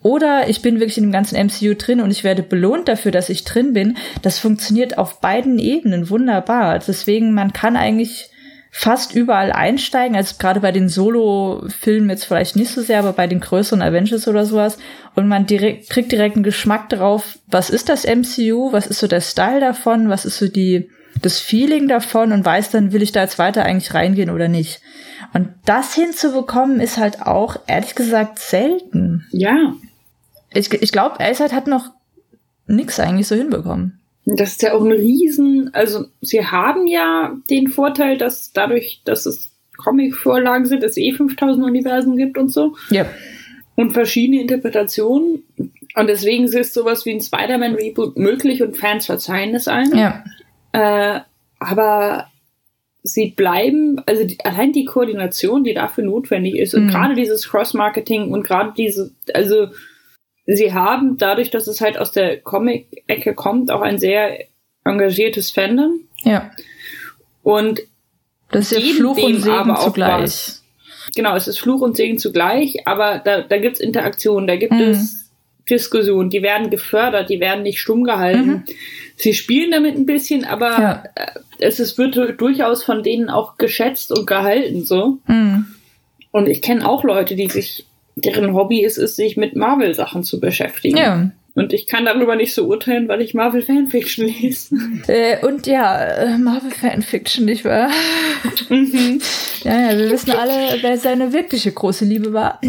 [0.01, 3.29] Oder ich bin wirklich in dem ganzen MCU drin und ich werde belohnt dafür, dass
[3.29, 3.95] ich drin bin.
[4.21, 6.79] Das funktioniert auf beiden Ebenen wunderbar.
[6.79, 8.31] Deswegen, man kann eigentlich
[8.71, 13.27] fast überall einsteigen, also gerade bei den Solo-Filmen jetzt vielleicht nicht so sehr, aber bei
[13.27, 14.77] den größeren Avengers oder sowas.
[15.15, 19.08] Und man direkt, kriegt direkt einen Geschmack drauf, was ist das MCU, was ist so
[19.08, 20.89] der Style davon, was ist so die,
[21.21, 24.82] das Feeling davon und weiß dann, will ich da jetzt weiter eigentlich reingehen oder nicht.
[25.34, 29.25] Und das hinzubekommen ist halt auch, ehrlich gesagt, selten.
[29.32, 29.73] Ja.
[30.53, 31.91] Ich, ich glaube, Elsat hat noch
[32.67, 33.98] nix eigentlich so hinbekommen.
[34.35, 39.25] Das ist ja auch ein Riesen, also sie haben ja den Vorteil, dass dadurch, dass
[39.25, 42.75] es Comic-Vorlagen sind, es eh 5000 Universen gibt und so.
[42.89, 43.05] Ja.
[43.75, 45.43] Und verschiedene Interpretationen.
[45.95, 49.97] Und deswegen ist sowas wie ein Spider-Man-Reboot möglich und Fans verzeihen es einem.
[49.97, 50.23] Ja.
[50.73, 51.21] Äh,
[51.59, 52.27] aber
[53.03, 56.89] sie bleiben, also die, allein die Koordination, die dafür notwendig ist und mhm.
[56.89, 59.67] gerade dieses Cross-Marketing und gerade diese, also
[60.55, 64.39] sie haben dadurch, dass es halt aus der Comic-Ecke kommt, auch ein sehr
[64.83, 66.01] engagiertes Fandom.
[66.23, 66.51] Ja.
[67.43, 67.81] Und
[68.51, 70.21] das ist ja Fluch und Segen zugleich.
[70.21, 70.63] Was.
[71.15, 74.73] Genau, es ist Fluch und Segen zugleich, aber da, da gibt es Interaktion, da gibt
[74.73, 74.81] mhm.
[74.81, 75.31] es
[75.69, 78.47] Diskussionen, die werden gefördert, die werden nicht stumm gehalten.
[78.47, 78.63] Mhm.
[79.15, 81.03] Sie spielen damit ein bisschen, aber ja.
[81.15, 85.17] Äh, es ist, wird durchaus von denen auch geschätzt und gehalten so.
[85.27, 85.65] Mhm.
[86.31, 87.85] Und ich kenne auch Leute, die sich,
[88.25, 90.97] deren Hobby ist es, sich mit Marvel-Sachen zu beschäftigen.
[90.97, 91.32] Ja.
[91.55, 94.75] Und ich kann darüber nicht so urteilen, weil ich Marvel Fanfiction lese.
[95.08, 97.89] Äh, und ja, äh, Marvel Fanfiction, nicht wahr?
[98.69, 99.19] Mhm.
[99.63, 102.62] ja, ja, wir wissen alle, wer seine wirkliche große Liebe war.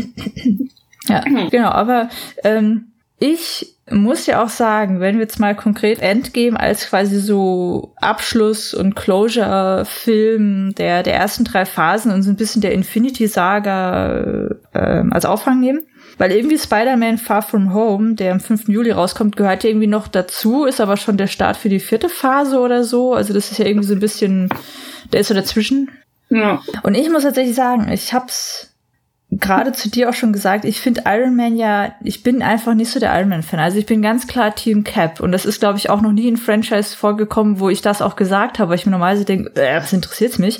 [1.08, 2.08] ja, genau, aber
[2.42, 2.86] ähm,
[3.18, 8.72] ich muss ja auch sagen, wenn wir jetzt mal konkret Endgame als quasi so Abschluss
[8.72, 15.24] und Closure-Film der, der ersten drei Phasen und so ein bisschen der Infinity-Saga äh, als
[15.24, 15.82] Aufhang nehmen,
[16.18, 18.68] weil irgendwie Spider-Man Far From Home, der am 5.
[18.68, 22.08] Juli rauskommt, gehört ja irgendwie noch dazu, ist aber schon der Start für die vierte
[22.08, 23.14] Phase oder so.
[23.14, 24.48] Also das ist ja irgendwie so ein bisschen,
[25.12, 25.90] der ist so dazwischen.
[26.28, 26.62] Ja.
[26.82, 28.69] Und ich muss tatsächlich sagen, ich hab's
[29.30, 32.90] gerade zu dir auch schon gesagt, ich finde Iron Man ja, ich bin einfach nicht
[32.90, 33.60] so der Iron Man-Fan.
[33.60, 35.20] Also ich bin ganz klar Team Cap.
[35.20, 38.16] Und das ist, glaube ich, auch noch nie in Franchise vorgekommen, wo ich das auch
[38.16, 40.58] gesagt habe, weil ich mir normalerweise denke, äh, was interessiert's mich?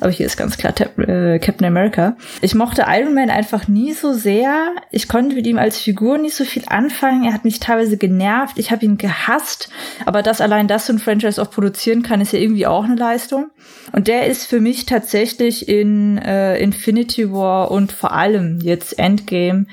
[0.00, 2.16] Aber hier ist ganz klar Tab äh, Captain America.
[2.40, 4.72] Ich mochte Iron Man einfach nie so sehr.
[4.90, 7.24] Ich konnte mit ihm als Figur nicht so viel anfangen.
[7.24, 8.58] Er hat mich teilweise genervt.
[8.58, 9.70] Ich habe ihn gehasst.
[10.06, 12.96] Aber dass allein das so ein Franchise auch produzieren kann, ist ja irgendwie auch eine
[12.96, 13.50] Leistung.
[13.92, 19.66] Und der ist für mich tatsächlich in äh, Infinity War und vor allem jetzt Endgame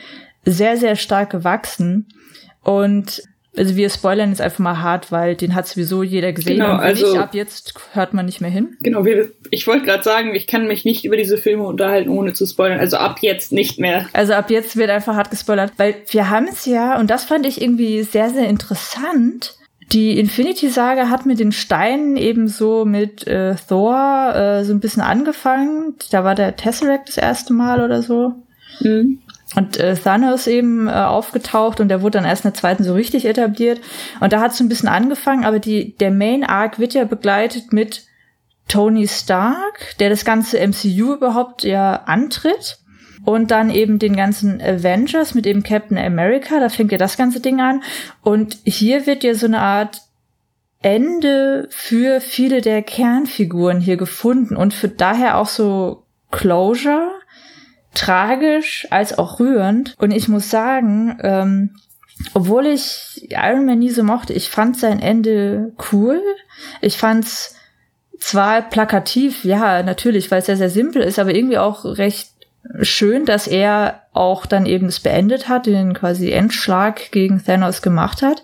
[0.45, 2.07] sehr, sehr stark gewachsen.
[2.63, 3.23] Und
[3.57, 6.57] also wir spoilern jetzt einfach mal hart, weil den hat sowieso jeder gesehen.
[6.57, 8.75] Genau, also nicht, ab jetzt hört man nicht mehr hin.
[8.81, 12.33] Genau, wir, ich wollte gerade sagen, ich kann mich nicht über diese Filme unterhalten, ohne
[12.33, 12.79] zu spoilern.
[12.79, 14.07] Also ab jetzt nicht mehr.
[14.13, 17.45] Also ab jetzt wird einfach hart gespoilert, weil wir haben es ja, und das fand
[17.45, 19.55] ich irgendwie sehr, sehr interessant,
[19.91, 25.03] die Infinity-Saga hat mit den Steinen eben so mit äh, Thor äh, so ein bisschen
[25.03, 25.95] angefangen.
[26.11, 28.33] Da war der Tesseract das erste Mal oder so.
[28.81, 29.19] Mhm.
[29.55, 32.93] Und äh, Thanos eben äh, aufgetaucht und der wurde dann erst in der zweiten so
[32.93, 33.79] richtig etabliert.
[34.19, 37.05] Und da hat es so ein bisschen angefangen, aber die, der Main Arc wird ja
[37.05, 38.05] begleitet mit
[38.67, 42.79] Tony Stark, der das ganze MCU überhaupt ja antritt.
[43.25, 47.39] Und dann eben den ganzen Avengers mit eben Captain America, da fängt ja das ganze
[47.39, 47.83] Ding an.
[48.21, 50.01] Und hier wird ja so eine Art
[50.81, 57.09] Ende für viele der Kernfiguren hier gefunden und für daher auch so Closure,
[57.95, 59.95] tragisch als auch rührend.
[59.97, 61.71] Und ich muss sagen, ähm,
[62.33, 66.21] obwohl ich Iron Man nie so mochte, ich fand sein Ende cool.
[66.81, 67.55] Ich fand's
[68.19, 72.29] zwar plakativ, ja, natürlich, weil es sehr, sehr simpel ist, aber irgendwie auch recht
[72.81, 78.21] schön, dass er auch dann eben es beendet hat, den quasi Endschlag gegen Thanos gemacht
[78.21, 78.43] hat.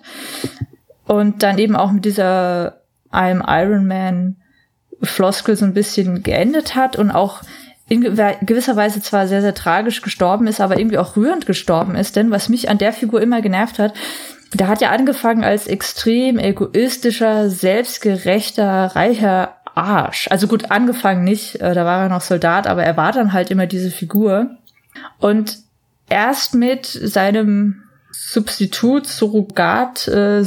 [1.05, 2.81] Und dann eben auch mit dieser
[3.12, 4.38] I'm Iron Man
[5.01, 7.41] Floskel so ein bisschen geendet hat und auch
[7.89, 12.15] in gewisser Weise zwar sehr, sehr tragisch gestorben ist, aber irgendwie auch rührend gestorben ist.
[12.15, 13.93] Denn was mich an der Figur immer genervt hat,
[14.53, 20.27] der hat ja angefangen als extrem egoistischer, selbstgerechter, reicher Arsch.
[20.29, 23.51] Also gut, angefangen nicht, äh, da war er noch Soldat, aber er war dann halt
[23.51, 24.57] immer diese Figur.
[25.19, 25.60] Und
[26.10, 30.43] erst mit seinem Substitut, Surrogat, äh,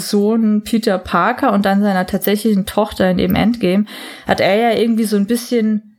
[0.65, 3.87] Peter Parker und dann seiner tatsächlichen Tochter in dem Endgame,
[4.27, 5.95] hat er ja irgendwie so ein bisschen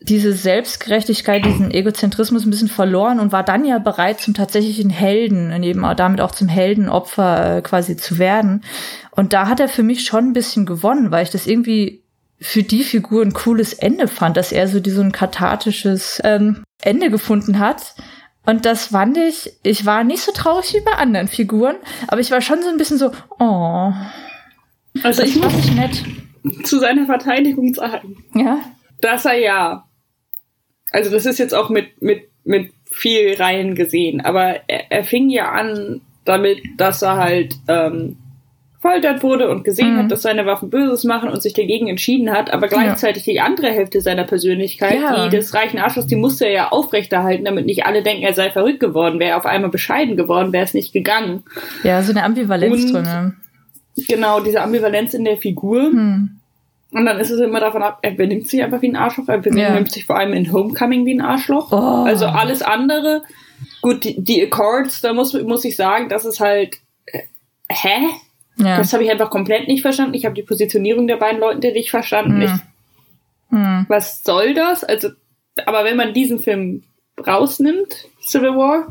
[0.00, 5.52] diese Selbstgerechtigkeit, diesen Egozentrismus ein bisschen verloren und war dann ja bereit zum tatsächlichen Helden
[5.52, 8.62] und eben damit auch zum Heldenopfer äh, quasi zu werden.
[9.10, 12.02] Und da hat er für mich schon ein bisschen gewonnen, weil ich das irgendwie
[12.40, 16.64] für die Figur ein cooles Ende fand, dass er so, die, so ein kathartisches ähm,
[16.82, 17.94] Ende gefunden hat.
[18.46, 22.30] Und das fand ich, ich war nicht so traurig wie bei anderen Figuren, aber ich
[22.30, 23.92] war schon so ein bisschen so, oh.
[25.02, 26.02] Also ich muss ich nett.
[26.64, 28.24] zu seiner Verteidigung sagen.
[28.34, 28.60] Ja.
[29.00, 29.84] Dass er ja,
[30.92, 35.28] also das ist jetzt auch mit, mit, mit viel Reihen gesehen, aber er, er fing
[35.28, 38.16] ja an damit, dass er halt ähm,
[38.88, 39.98] gefoltert wurde und gesehen mhm.
[39.98, 43.32] hat, dass seine Waffen Böses machen und sich dagegen entschieden hat, aber gleichzeitig ja.
[43.32, 45.24] die andere Hälfte seiner Persönlichkeit, ja.
[45.24, 48.50] die des reichen Arschlochs, die musste er ja aufrechterhalten, damit nicht alle denken, er sei
[48.50, 51.42] verrückt geworden, wäre auf einmal bescheiden geworden, wäre es nicht gegangen.
[51.82, 53.36] Ja, so eine Ambivalenz und, drin.
[54.08, 55.90] Genau, diese Ambivalenz in der Figur.
[55.90, 56.30] Mhm.
[56.90, 59.38] Und dann ist es immer davon ab, er benimmt sich einfach wie ein Arschloch, er
[59.38, 59.92] benimmt ja.
[59.92, 61.70] sich vor allem in Homecoming wie ein Arschloch.
[61.70, 62.04] Oh.
[62.04, 63.22] Also alles andere,
[63.82, 67.20] gut, die, die Accords, da muss, muss ich sagen, das ist halt, äh,
[67.70, 68.08] hä?
[68.58, 68.78] Ja.
[68.78, 70.14] Das habe ich einfach komplett nicht verstanden.
[70.14, 72.36] Ich habe die Positionierung der beiden Leute nicht verstanden.
[72.36, 72.42] Mhm.
[72.42, 72.50] Ich
[73.50, 73.86] hm.
[73.88, 74.84] was soll das?
[74.84, 75.08] Also,
[75.66, 76.82] aber wenn man diesen Film
[77.26, 78.88] rausnimmt, Civil War,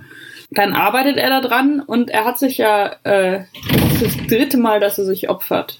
[0.51, 4.80] dann arbeitet er da dran und er hat sich ja, äh, das, das dritte Mal,
[4.80, 5.80] dass er sich opfert.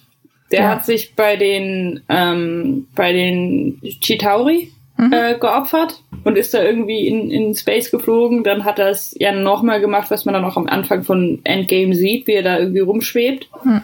[0.52, 0.70] Der ja.
[0.70, 5.14] hat sich bei den, ähm, bei den Chitauri mhm.
[5.14, 8.44] äh, geopfert und ist da irgendwie in, in Space geflogen.
[8.44, 11.94] Dann hat er es ja nochmal gemacht, was man dann auch am Anfang von Endgame
[11.94, 13.50] sieht, wie er da irgendwie rumschwebt.
[13.64, 13.82] Mhm.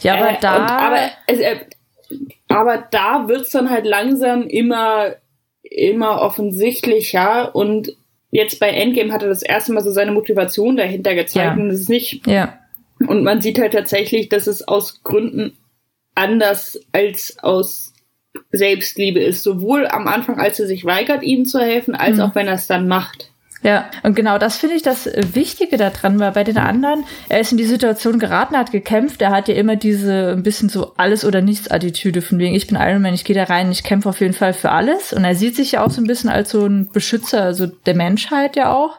[0.00, 0.56] Ja, aber äh, da.
[0.56, 1.56] Und, aber, äh,
[2.48, 5.16] aber da wird's dann halt langsam immer,
[5.62, 7.96] immer offensichtlicher und
[8.30, 11.62] jetzt bei Endgame hat er das erste Mal so seine Motivation dahinter gezeigt ja.
[11.62, 12.26] und es ist nicht.
[12.26, 12.58] Ja.
[13.06, 15.56] Und man sieht halt tatsächlich, dass es aus Gründen
[16.14, 17.93] anders als aus
[18.56, 19.42] Selbstliebe ist.
[19.42, 22.22] Sowohl am Anfang, als er sich weigert, ihnen zu helfen, als mhm.
[22.22, 23.33] auch wenn er es dann macht.
[23.64, 27.50] Ja, und genau das finde ich das Wichtige daran, weil bei den anderen, er ist
[27.50, 31.24] in die Situation geraten, hat gekämpft, er hat ja immer diese ein bisschen so alles
[31.24, 34.10] oder nichts Attitüde von wegen, ich bin Iron Man, ich gehe da rein, ich kämpfe
[34.10, 36.50] auf jeden Fall für alles und er sieht sich ja auch so ein bisschen als
[36.50, 38.98] so ein Beschützer, also der Menschheit ja auch.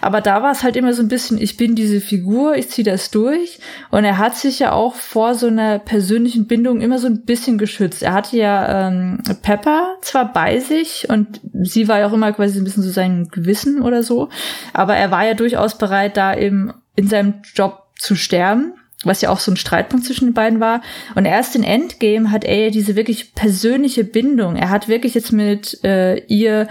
[0.00, 2.84] Aber da war es halt immer so ein bisschen, ich bin diese Figur, ich ziehe
[2.84, 3.58] das durch
[3.90, 7.58] und er hat sich ja auch vor so einer persönlichen Bindung immer so ein bisschen
[7.58, 8.04] geschützt.
[8.04, 12.60] Er hatte ja ähm, Pepper zwar bei sich und sie war ja auch immer quasi
[12.60, 14.28] ein bisschen so sein Gewissen oder so.
[14.72, 18.74] Aber er war ja durchaus bereit, da eben in seinem Job zu sterben
[19.06, 20.80] was ja auch so ein Streitpunkt zwischen den beiden war.
[21.14, 24.56] Und erst in Endgame hat er ja diese wirklich persönliche Bindung.
[24.56, 26.68] Er hat wirklich jetzt mit äh, ihr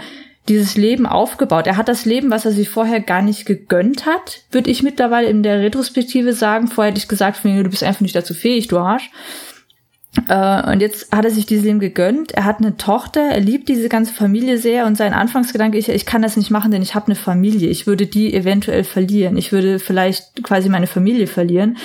[0.48, 1.66] dieses Leben aufgebaut.
[1.66, 5.28] Er hat das Leben, was er sich vorher gar nicht gegönnt hat, würde ich mittlerweile
[5.28, 6.68] in der Retrospektive sagen.
[6.68, 9.10] Vorher hätte ich gesagt, du bist einfach nicht dazu fähig, du Arsch.
[10.28, 12.32] Äh, und jetzt hat er sich dieses Leben gegönnt.
[12.32, 16.06] Er hat eine Tochter, er liebt diese ganze Familie sehr und sein Anfangsgedanke ist, ich
[16.06, 17.68] kann das nicht machen, denn ich habe eine Familie.
[17.68, 19.36] Ich würde die eventuell verlieren.
[19.36, 21.76] Ich würde vielleicht quasi meine Familie verlieren.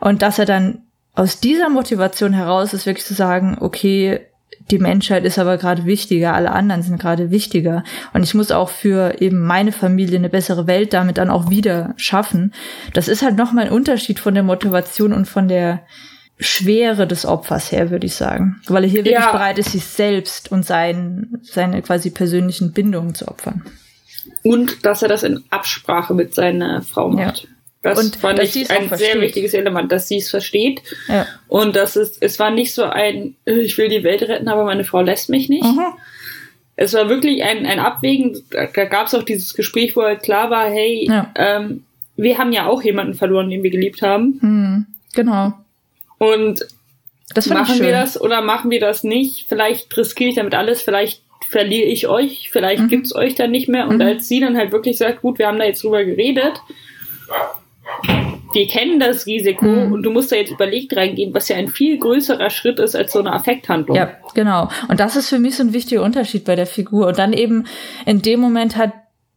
[0.00, 0.82] Und dass er dann
[1.14, 4.20] aus dieser Motivation heraus ist wirklich zu sagen, okay,
[4.70, 7.84] die Menschheit ist aber gerade wichtiger, alle anderen sind gerade wichtiger.
[8.12, 11.94] Und ich muss auch für eben meine Familie eine bessere Welt damit dann auch wieder
[11.96, 12.52] schaffen.
[12.92, 15.80] Das ist halt nochmal ein Unterschied von der Motivation und von der,
[16.38, 18.60] Schwere des Opfers her, würde ich sagen.
[18.68, 19.32] Weil er hier wirklich ja.
[19.32, 23.62] bereit ist, sich selbst und sein, seine quasi persönlichen Bindungen zu opfern.
[24.42, 27.42] Und dass er das in Absprache mit seiner Frau macht.
[27.42, 27.48] Ja.
[27.82, 30.82] Das und fand ich ein sehr wichtiges Element, dass sie es versteht.
[31.06, 31.26] Ja.
[31.46, 34.84] Und dass es, es war nicht so ein, ich will die Welt retten, aber meine
[34.84, 35.64] Frau lässt mich nicht.
[35.64, 35.86] Mhm.
[36.76, 38.40] Es war wirklich ein, ein Abwägen.
[38.50, 41.32] Da gab es auch dieses Gespräch, wo halt klar war, hey, ja.
[41.36, 41.84] ähm,
[42.16, 44.38] wir haben ja auch jemanden verloren, den wir geliebt haben.
[44.40, 44.86] Mhm.
[45.14, 45.54] Genau.
[46.18, 46.66] Und
[47.48, 49.46] machen wir das oder machen wir das nicht?
[49.48, 52.88] Vielleicht riskiere ich damit alles, vielleicht verliere ich euch, vielleicht mhm.
[52.88, 53.88] gibt's euch dann nicht mehr.
[53.88, 54.02] Und mhm.
[54.02, 56.60] als sie dann halt wirklich sagt, gut, wir haben da jetzt drüber geredet,
[58.52, 59.92] wir kennen das Risiko mhm.
[59.92, 63.12] und du musst da jetzt überlegt reingehen, was ja ein viel größerer Schritt ist als
[63.12, 63.96] so eine Affekthandlung.
[63.96, 64.68] Ja, genau.
[64.88, 67.08] Und das ist für mich so ein wichtiger Unterschied bei der Figur.
[67.08, 67.66] Und dann eben
[68.06, 68.92] in dem Moment hat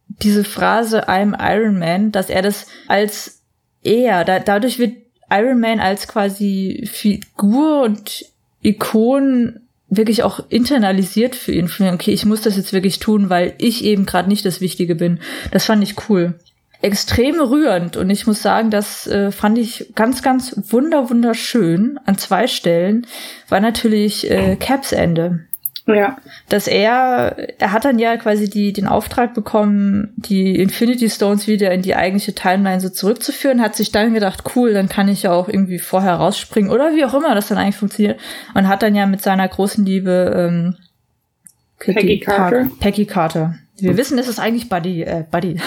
[0.08, 3.42] diese Phrase I'm Iron Man, dass er das als
[3.82, 5.01] er, da, dadurch wird
[5.32, 8.26] Iron Man als quasi Figur und
[8.62, 11.68] Ikon wirklich auch internalisiert für ihn.
[11.80, 15.20] Okay, ich muss das jetzt wirklich tun, weil ich eben gerade nicht das Wichtige bin.
[15.50, 16.34] Das fand ich cool.
[16.80, 22.18] Extrem rührend und ich muss sagen, das äh, fand ich ganz, ganz wunder wunderschön an
[22.18, 23.06] zwei Stellen,
[23.48, 25.46] war natürlich äh, Caps Ende.
[25.86, 26.16] Ja.
[26.48, 31.72] Dass er, er hat dann ja quasi die, den Auftrag bekommen, die Infinity Stones wieder
[31.72, 35.32] in die eigentliche Timeline so zurückzuführen, hat sich dann gedacht, cool, dann kann ich ja
[35.32, 38.20] auch irgendwie vorher rausspringen oder wie auch immer das dann eigentlich funktioniert.
[38.54, 40.76] Und hat dann ja mit seiner großen Liebe, ähm,
[41.78, 42.70] Peggy Carter.
[42.78, 43.56] Peggy Carter.
[43.78, 45.54] Wir wissen, es ist eigentlich Buddy, äh, Buddy.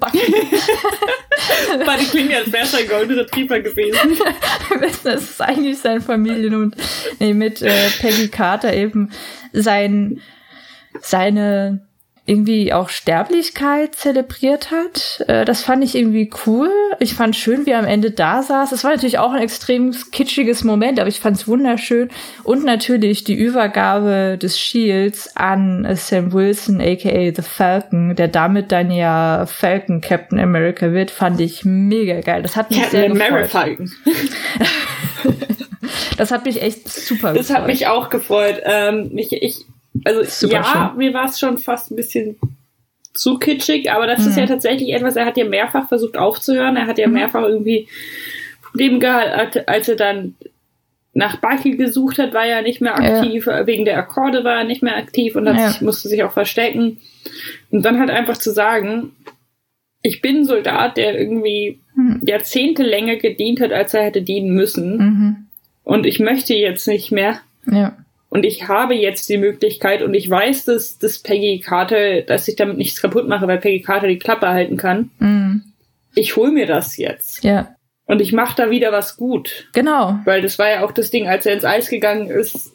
[0.00, 0.34] Buddy.
[1.84, 3.98] Buddy klingt ja, als wäre es ein Golden Retriever gewesen.
[4.68, 6.76] Wir wissen, es ist eigentlich sein Familienhund.
[7.20, 9.10] Nee, mit äh, Peggy Carter eben
[9.52, 10.20] sein,
[11.00, 11.86] seine
[12.26, 15.22] irgendwie auch Sterblichkeit zelebriert hat.
[15.28, 16.70] Äh, das fand ich irgendwie cool.
[16.98, 18.72] Ich fand schön, wie er am Ende da saß.
[18.72, 22.08] Es war natürlich auch ein extrem kitschiges Moment, aber ich fand es wunderschön.
[22.42, 28.90] Und natürlich die Übergabe des Shields an Sam Wilson, aka The Falcon, der damit dann
[28.90, 32.40] ja Falcon Captain America wird, fand ich mega geil.
[32.40, 33.50] Das hat mich Captain sehr gefreut.
[33.50, 33.92] Falcon.
[36.16, 37.50] das hat mich echt super das gefreut.
[37.50, 38.62] Das hat mich auch gefreut.
[38.64, 39.66] Ähm, ich, ich
[40.02, 40.98] also ja, schön.
[40.98, 42.36] mir war es schon fast ein bisschen
[43.12, 44.28] zu kitschig, aber das mhm.
[44.28, 47.14] ist ja tatsächlich etwas, er hat ja mehrfach versucht aufzuhören, er hat ja mhm.
[47.14, 47.86] mehrfach irgendwie
[48.62, 50.34] Probleme gehabt, als er dann
[51.16, 53.68] nach Bucky gesucht hat, war er nicht mehr aktiv, ja.
[53.68, 55.70] wegen der Akkorde war er nicht mehr aktiv und ja.
[55.70, 56.98] sich, musste sich auch verstecken.
[57.70, 59.12] Und dann halt einfach zu sagen,
[60.02, 62.20] ich bin ein Soldat, der irgendwie mhm.
[62.22, 64.96] Jahrzehnte länger gedient hat, als er hätte dienen müssen.
[64.96, 65.36] Mhm.
[65.84, 67.40] Und ich möchte jetzt nicht mehr.
[67.70, 67.96] Ja
[68.34, 72.56] und ich habe jetzt die Möglichkeit und ich weiß, dass, dass Peggy Carter, dass ich
[72.56, 75.12] damit nichts kaputt mache, weil Peggy Carter die Klappe halten kann.
[75.20, 75.62] Mhm.
[76.16, 77.44] Ich hol mir das jetzt.
[77.44, 77.76] Ja.
[78.06, 79.68] Und ich mache da wieder was gut.
[79.72, 80.18] Genau.
[80.24, 82.72] Weil das war ja auch das Ding, als er ins Eis gegangen ist,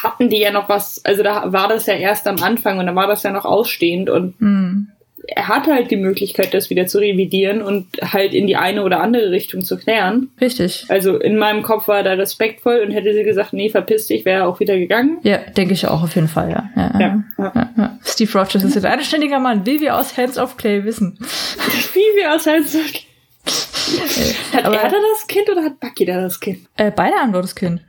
[0.00, 2.94] hatten die ja noch was, also da war das ja erst am Anfang und da
[2.94, 4.92] war das ja noch ausstehend und mhm
[5.26, 9.00] er hat halt die Möglichkeit, das wieder zu revidieren und halt in die eine oder
[9.00, 10.30] andere Richtung zu klären.
[10.40, 10.86] Richtig.
[10.88, 14.40] Also in meinem Kopf war er respektvoll und hätte sie gesagt, nee, verpiss dich, wäre
[14.40, 15.18] er auch wieder gegangen.
[15.22, 16.70] Ja, denke ich auch auf jeden Fall, ja.
[16.76, 17.70] ja, ja, ja.
[17.76, 21.18] ja Steve Rogers ist ein anständiger Mann, wie wir aus Hands of Clay wissen.
[21.94, 24.34] wie wir aus Hands of Clay.
[24.52, 26.66] hat Aber, er da das Kind oder hat Bucky da das Kind?
[26.76, 27.80] Äh, beide haben doch das Kind.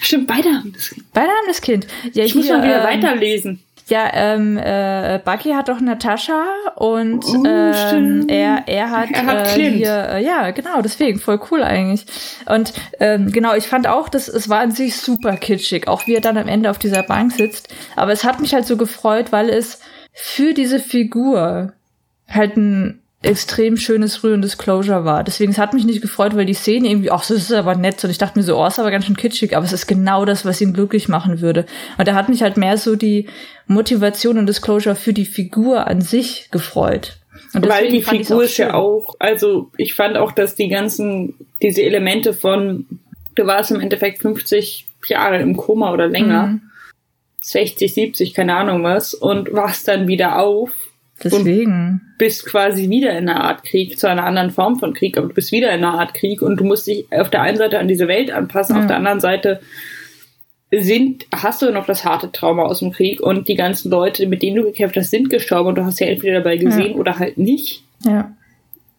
[0.00, 1.12] Stimmt, beide haben das Kind.
[1.12, 1.86] Beide haben das Kind.
[2.14, 3.62] Ja, ich hier, muss mal wieder ähm, weiterlesen.
[3.88, 9.56] Ja, ähm, äh, Bucky hat doch Natascha und uh, ähm, er, er hat, er hat
[9.56, 12.04] äh, hier, äh, ja, genau, deswegen, voll cool eigentlich.
[12.46, 16.16] Und ähm, genau, ich fand auch, dass es war an sich super kitschig, auch wie
[16.16, 17.72] er dann am Ende auf dieser Bank sitzt.
[17.94, 19.78] Aber es hat mich halt so gefreut, weil es
[20.12, 21.72] für diese Figur
[22.28, 25.24] halt ein extrem schönes rührendes Closure war.
[25.24, 28.02] Deswegen, es hat mich nicht gefreut, weil die Szene irgendwie, ach, das ist aber nett.
[28.04, 30.24] Und ich dachte mir so, oh, ist aber ganz schön kitschig, aber es ist genau
[30.24, 31.66] das, was ihn glücklich machen würde.
[31.98, 33.28] Und da hat mich halt mehr so die
[33.66, 37.18] Motivation und das Closure für die Figur an sich gefreut.
[37.52, 42.32] weil die Figur ist ja auch, also ich fand auch, dass die ganzen, diese Elemente
[42.32, 42.86] von,
[43.34, 46.62] du warst im Endeffekt 50 Jahre im Koma oder länger, mhm.
[47.40, 50.70] 60, 70, keine Ahnung was, und wachst dann wieder auf
[51.22, 52.02] Deswegen.
[52.18, 55.34] bist quasi wieder in einer Art Krieg, zu einer anderen Form von Krieg, aber du
[55.34, 57.88] bist wieder in einer Art Krieg und du musst dich auf der einen Seite an
[57.88, 58.82] diese Welt anpassen, ja.
[58.82, 59.60] auf der anderen Seite
[60.70, 64.42] sind, hast du noch das harte Trauma aus dem Krieg und die ganzen Leute, mit
[64.42, 66.96] denen du gekämpft hast, sind gestorben und du hast ja entweder dabei gesehen ja.
[66.96, 67.82] oder halt nicht.
[68.04, 68.36] Ja.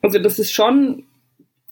[0.02, 1.04] Also das ist schon,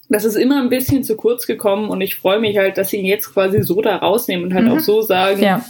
[0.08, 2.98] das ist immer ein bisschen zu kurz gekommen und ich freue mich halt, dass sie
[2.98, 4.72] ihn jetzt quasi so da rausnehmen und halt mhm.
[4.72, 5.64] auch so sagen, ja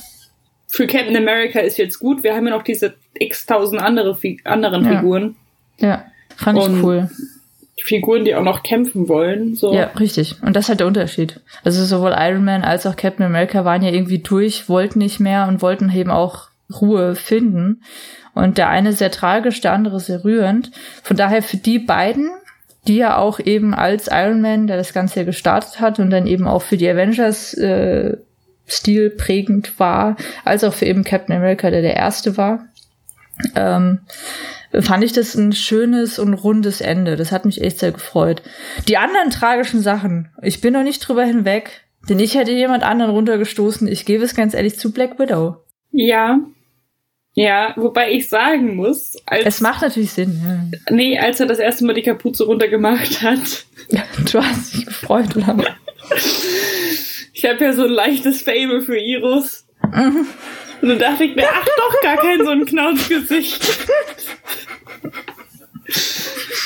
[0.67, 2.23] für Captain America ist jetzt gut.
[2.23, 4.97] Wir haben ja noch diese x tausend andere Fi anderen ja.
[4.97, 5.37] Figuren.
[5.79, 6.05] Ja,
[6.37, 7.11] fand ich cool.
[7.83, 9.55] Figuren, die auch noch kämpfen wollen.
[9.55, 9.73] So.
[9.73, 10.43] Ja, richtig.
[10.43, 11.41] Und das ist halt der Unterschied.
[11.62, 15.47] Also sowohl Iron Man als auch Captain America waren ja irgendwie durch, wollten nicht mehr
[15.47, 16.49] und wollten eben auch
[16.81, 17.83] Ruhe finden.
[18.35, 20.71] Und der eine sehr tragisch, der andere sehr rührend.
[21.03, 22.31] Von daher für die beiden,
[22.89, 26.27] die ja auch eben als Iron Man, der das Ganze ja gestartet hat und dann
[26.27, 28.17] eben auch für die Avengers äh,
[28.67, 32.67] stilprägend war, als auch für eben Captain America, der der erste war.
[33.55, 34.01] Ähm,
[34.81, 37.17] fand ich das ein schönes und rundes Ende.
[37.17, 38.43] Das hat mich echt sehr gefreut.
[38.89, 43.11] Die anderen tragischen Sachen, ich bin noch nicht drüber hinweg, denn ich hätte jemand anderen
[43.11, 43.89] runtergestoßen.
[43.89, 45.57] Ich gebe es ganz ehrlich zu Black Widow.
[45.91, 46.39] Ja.
[47.35, 50.41] Ja, wobei ich sagen muss, als, es macht natürlich Sinn.
[50.43, 50.95] Ja.
[50.95, 53.67] Nee, als er das erste Mal die Kapuze runtergemacht hat.
[54.33, 55.57] du hast dich gefreut, oder?
[57.37, 59.66] Ich habe ja so ein leichtes Fable für Iris.
[59.93, 60.26] Mhm.
[60.80, 63.62] Und dann dachte ich mir, ach doch, gar kein so ein Knauzgesicht.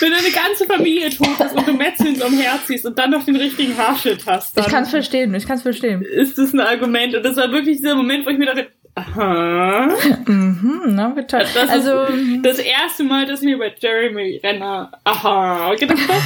[0.01, 3.25] Wenn deine ganze Familie tot ist und du Metzeln um Herz ziehst und dann noch
[3.25, 4.59] den richtigen Haarschnitt hast.
[4.59, 6.03] ich kann's verstehen, ich kann's verstehen.
[6.03, 7.15] Ist das ein Argument?
[7.15, 9.95] Und das war wirklich dieser Moment, wo ich mir dachte, aha.
[10.27, 11.39] Mhm, na, bitte.
[11.55, 12.07] Das also,
[12.43, 16.21] das erste Mal, dass mir bei Jeremy Renner aha gedacht habe.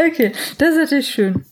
[0.10, 1.44] okay, das ist natürlich schön.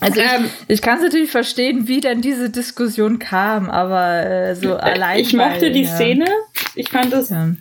[0.00, 4.54] Also ich, ähm, ich kann es natürlich verstehen, wie dann diese Diskussion kam, aber äh,
[4.54, 5.20] so äh, allein.
[5.20, 5.94] Ich mochte die ja.
[5.94, 6.26] Szene.
[6.74, 7.30] Ich fand es.
[7.30, 7.52] Ja.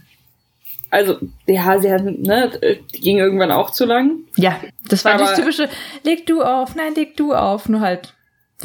[0.89, 1.17] Also,
[1.47, 2.51] ja, sie hat, ne,
[2.93, 4.19] die ging irgendwann auch zu lang.
[4.35, 5.69] Ja, das war das typische,
[6.03, 8.13] leg du auf, nein, leg du auf, nur halt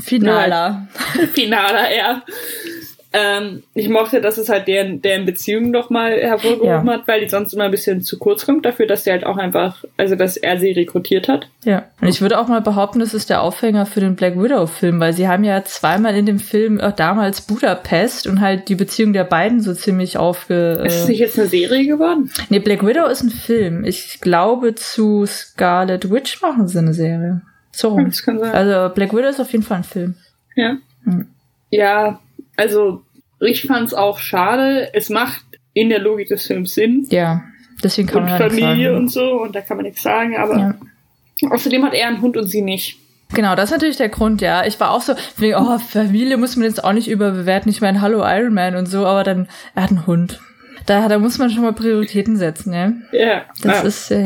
[0.00, 0.88] finaler.
[1.14, 2.22] Nur halt finaler, ja.
[3.12, 6.92] Ähm, ich mochte, dass es halt deren, deren Beziehung noch mal hervorgehoben ja.
[6.92, 9.36] hat, weil die sonst immer ein bisschen zu kurz kommt dafür, dass sie halt auch
[9.36, 11.48] einfach, also dass er sie rekrutiert hat.
[11.64, 15.00] Ja, und ich würde auch mal behaupten, das ist der Aufhänger für den Black Widow-Film,
[15.00, 19.12] weil sie haben ja zweimal in dem Film auch damals Budapest und halt die Beziehung
[19.12, 20.78] der beiden so ziemlich aufge...
[20.80, 22.30] Äh ist es nicht jetzt eine Serie geworden?
[22.48, 23.84] Nee, Black Widow ist ein Film.
[23.84, 27.40] Ich glaube, zu Scarlet Witch machen sie eine Serie.
[27.72, 27.98] So.
[27.98, 28.52] Das kann sein.
[28.52, 30.14] Also Black Widow ist auf jeden Fall ein Film.
[30.54, 30.76] Ja.
[31.04, 31.26] Hm.
[31.70, 32.20] Ja,
[32.61, 33.02] also
[33.40, 34.90] ich fand es auch schade.
[34.92, 35.42] Es macht
[35.72, 37.06] in der Logik des Films Sinn.
[37.11, 37.42] Ja,
[37.82, 41.50] deswegen kann und man Familie und so und da kann man nichts sagen, aber ja.
[41.50, 42.98] außerdem hat er einen Hund und sie nicht.
[43.32, 44.66] Genau, das ist natürlich der Grund, ja.
[44.66, 47.70] Ich war auch so, wegen, oh, Familie muss man jetzt auch nicht überbewerten.
[47.70, 50.40] Ich meine, hallo Iron Man und so, aber dann, er hat einen Hund.
[50.86, 52.92] Da, da muss man schon mal Prioritäten setzen, ja.
[53.12, 53.42] Ja.
[53.62, 53.82] Das ja.
[53.82, 54.18] ist, ja.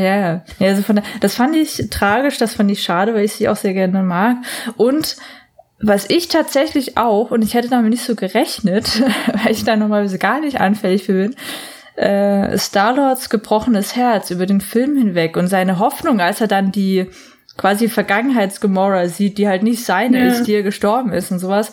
[0.59, 3.57] ja also von das fand ich tragisch, das fand ich schade, weil ich sie auch
[3.57, 4.37] sehr gerne mag.
[4.77, 5.17] Und
[5.81, 9.03] was ich tatsächlich auch, und ich hätte damit nicht so gerechnet,
[9.45, 11.37] weil ich da normalerweise gar nicht anfällig für bin,
[11.97, 17.09] äh, Starlords gebrochenes Herz über den Film hinweg und seine Hoffnung, als er dann die
[17.57, 20.27] quasi Vergangenheitsgemora sieht, die halt nicht seine ja.
[20.27, 21.71] ist, die er gestorben ist und sowas,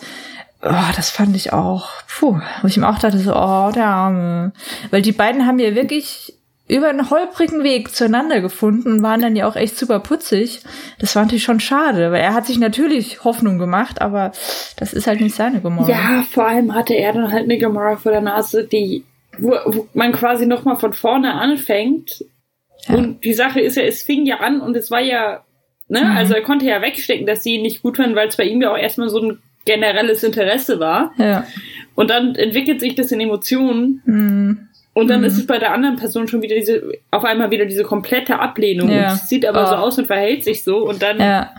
[0.62, 4.52] oh, das fand ich auch, puh, wo ich mir auch dachte, so, oh, der Arme.
[4.90, 6.34] Weil die beiden haben ja wirklich
[6.68, 10.60] über einen holprigen Weg zueinander gefunden und waren dann ja auch echt super putzig.
[10.98, 14.32] Das war natürlich schon schade, weil er hat sich natürlich Hoffnung gemacht, aber
[14.76, 15.90] das ist halt nicht seine Gamora.
[15.90, 19.04] Ja, vor allem hatte er dann halt eine Gamora vor der Nase, die,
[19.38, 22.24] wo, wo man quasi nochmal von vorne anfängt.
[22.86, 22.94] Ja.
[22.94, 25.44] Und die Sache ist ja, es fing ja an und es war ja,
[25.88, 26.16] ne, mhm.
[26.16, 28.62] also er konnte ja wegstecken, dass sie ihn nicht gut fanden, weil es bei ihm
[28.62, 31.12] ja auch erstmal so ein generelles Interesse war.
[31.18, 31.46] Ja.
[31.94, 34.02] Und dann entwickelt sich das in Emotionen.
[34.06, 34.68] Mhm.
[34.94, 35.26] Und dann mhm.
[35.26, 38.90] ist es bei der anderen Person schon wieder diese, auf einmal wieder diese komplette Ablehnung.
[38.90, 39.16] Ja.
[39.16, 39.66] Sieht aber oh.
[39.66, 40.86] so aus und verhält sich so.
[40.86, 41.50] Und dann ja.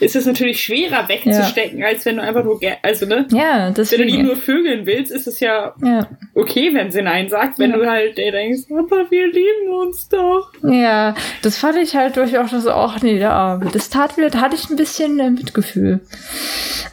[0.00, 1.88] ist es natürlich schwerer wegzustecken, ja.
[1.88, 3.26] als wenn du einfach nur, also, ne?
[3.32, 4.00] Ja, deswegen.
[4.00, 6.08] Wenn du ihn nur vögeln willst, ist es ja, ja.
[6.34, 7.58] okay, wenn sie Nein sagt.
[7.58, 10.50] Wenn du halt ey, denkst, aber wir lieben uns doch.
[10.62, 13.68] Ja, das fand ich halt durchaus so, ach nee, der Arme.
[13.70, 16.00] Das tat mir, da hatte ich ein bisschen äh, Mitgefühl.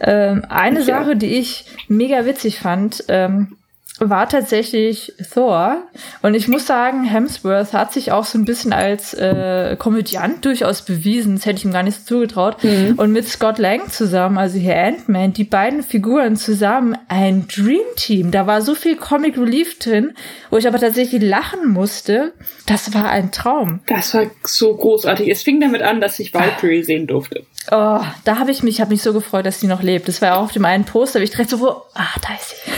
[0.01, 3.55] Ähm, eine Sache, die ich mega witzig fand, ähm,
[3.99, 5.83] war tatsächlich Thor.
[6.21, 10.81] Und ich muss sagen, Hemsworth hat sich auch so ein bisschen als äh, Komödiant durchaus
[10.81, 11.35] bewiesen.
[11.35, 12.63] Das hätte ich ihm gar nicht so zugetraut.
[12.63, 12.95] Mhm.
[12.97, 18.31] Und mit Scott Lang zusammen, also hier Ant-Man, die beiden Figuren zusammen, ein Dream Team.
[18.31, 20.13] Da war so viel Comic Relief drin,
[20.49, 22.33] wo ich aber tatsächlich lachen musste.
[22.65, 23.79] Das war ein Traum.
[23.87, 25.29] Das war so großartig.
[25.29, 27.45] Es fing damit an, dass ich Valkyrie sehen durfte.
[27.71, 30.07] Oh, da habe ich mich, habe mich so gefreut, dass sie noch lebt.
[30.07, 32.49] Das war ja auch auf dem einen Poster, ich direkt so, wo, ah, da ist
[32.49, 32.71] sie.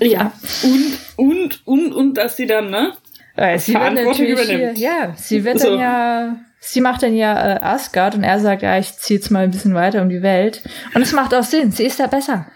[0.10, 0.32] Ja.
[0.62, 2.92] Und, und, und, und, dass sie dann, ne?
[3.34, 5.70] Weil sie wird natürlich hier, ja, sie wird so.
[5.70, 9.30] dann ja, sie macht dann ja äh, Asgard und er sagt, ja, ich ziehe jetzt
[9.30, 10.62] mal ein bisschen weiter um die Welt.
[10.94, 12.46] Und es macht auch Sinn, sie ist ja besser.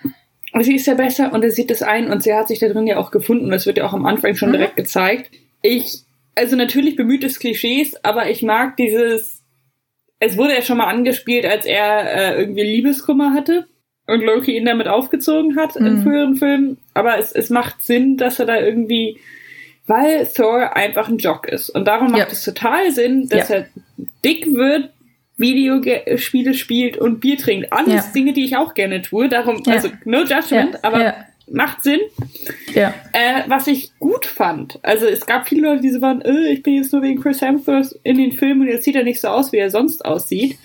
[0.60, 2.86] Sie ist ja besser und er sieht es ein und sie hat sich da drin
[2.86, 3.50] ja auch gefunden.
[3.50, 4.54] Das wird ja auch am Anfang schon mhm.
[4.54, 5.30] direkt gezeigt.
[5.62, 6.02] Ich,
[6.34, 9.42] also natürlich bemüht es Klischees, aber ich mag dieses,
[10.18, 13.66] es wurde ja schon mal angespielt, als er äh, irgendwie Liebeskummer hatte
[14.06, 15.86] und Loki ihn damit aufgezogen hat mhm.
[15.86, 16.78] in früheren Filmen.
[16.94, 19.18] Aber es, es macht Sinn, dass er da irgendwie,
[19.86, 21.70] weil Thor einfach ein Jock ist.
[21.70, 22.26] Und darum macht ja.
[22.32, 23.56] es total Sinn, dass ja.
[23.56, 23.66] er
[24.24, 24.90] dick wird,
[25.36, 27.72] Videospiele spielt und Bier trinkt.
[27.72, 28.12] Alles ja.
[28.14, 29.28] Dinge, die ich auch gerne tue.
[29.28, 31.16] Darum, also no judgment, aber
[31.50, 32.00] macht Sinn.
[32.74, 32.94] Ja.
[33.12, 36.62] Äh, was ich gut fand, also es gab viele Leute, die so waren, äh, ich
[36.62, 39.28] bin jetzt nur wegen Chris Hemsworth in den Filmen und jetzt sieht er nicht so
[39.28, 40.58] aus, wie er sonst aussieht.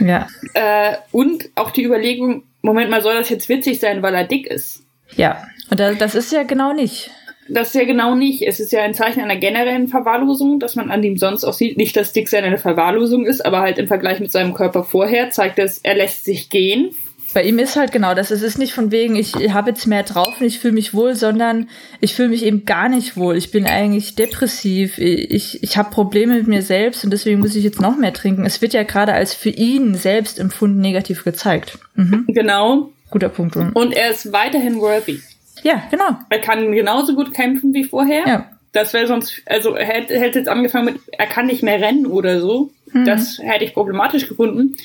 [0.00, 0.26] Ja.
[0.54, 4.46] Äh, und auch die Überlegung, Moment mal, soll das jetzt witzig sein, weil er dick
[4.46, 4.82] ist?
[5.16, 7.10] Ja, und das ist ja genau nicht.
[7.48, 8.42] Das ist ja genau nicht.
[8.46, 11.76] Es ist ja ein Zeichen einer generellen Verwahrlosung, dass man an ihm sonst auch sieht.
[11.76, 15.58] Nicht, dass Dicksein eine Verwahrlosung ist, aber halt im Vergleich mit seinem Körper vorher zeigt
[15.58, 16.94] es, er lässt sich gehen.
[17.34, 18.30] Bei ihm ist halt genau das.
[18.30, 21.16] Es ist nicht von wegen, ich habe jetzt mehr drauf und ich fühle mich wohl,
[21.16, 21.68] sondern
[22.00, 23.36] ich fühle mich eben gar nicht wohl.
[23.36, 24.98] Ich bin eigentlich depressiv.
[24.98, 28.46] Ich, ich habe Probleme mit mir selbst und deswegen muss ich jetzt noch mehr trinken.
[28.46, 31.78] Es wird ja gerade als für ihn selbst empfunden negativ gezeigt.
[31.96, 32.24] Mhm.
[32.28, 32.92] Genau.
[33.10, 33.56] Guter Punkt.
[33.56, 35.20] Und er ist weiterhin worthy.
[35.62, 36.18] Ja, genau.
[36.30, 38.22] Er kann genauso gut kämpfen wie vorher.
[38.26, 38.50] Ja.
[38.72, 42.06] Das wäre sonst, also er hätte, hätte jetzt angefangen mit, er kann nicht mehr rennen
[42.06, 42.70] oder so.
[42.94, 43.04] Mhm.
[43.04, 44.76] Das hätte ich problematisch gefunden.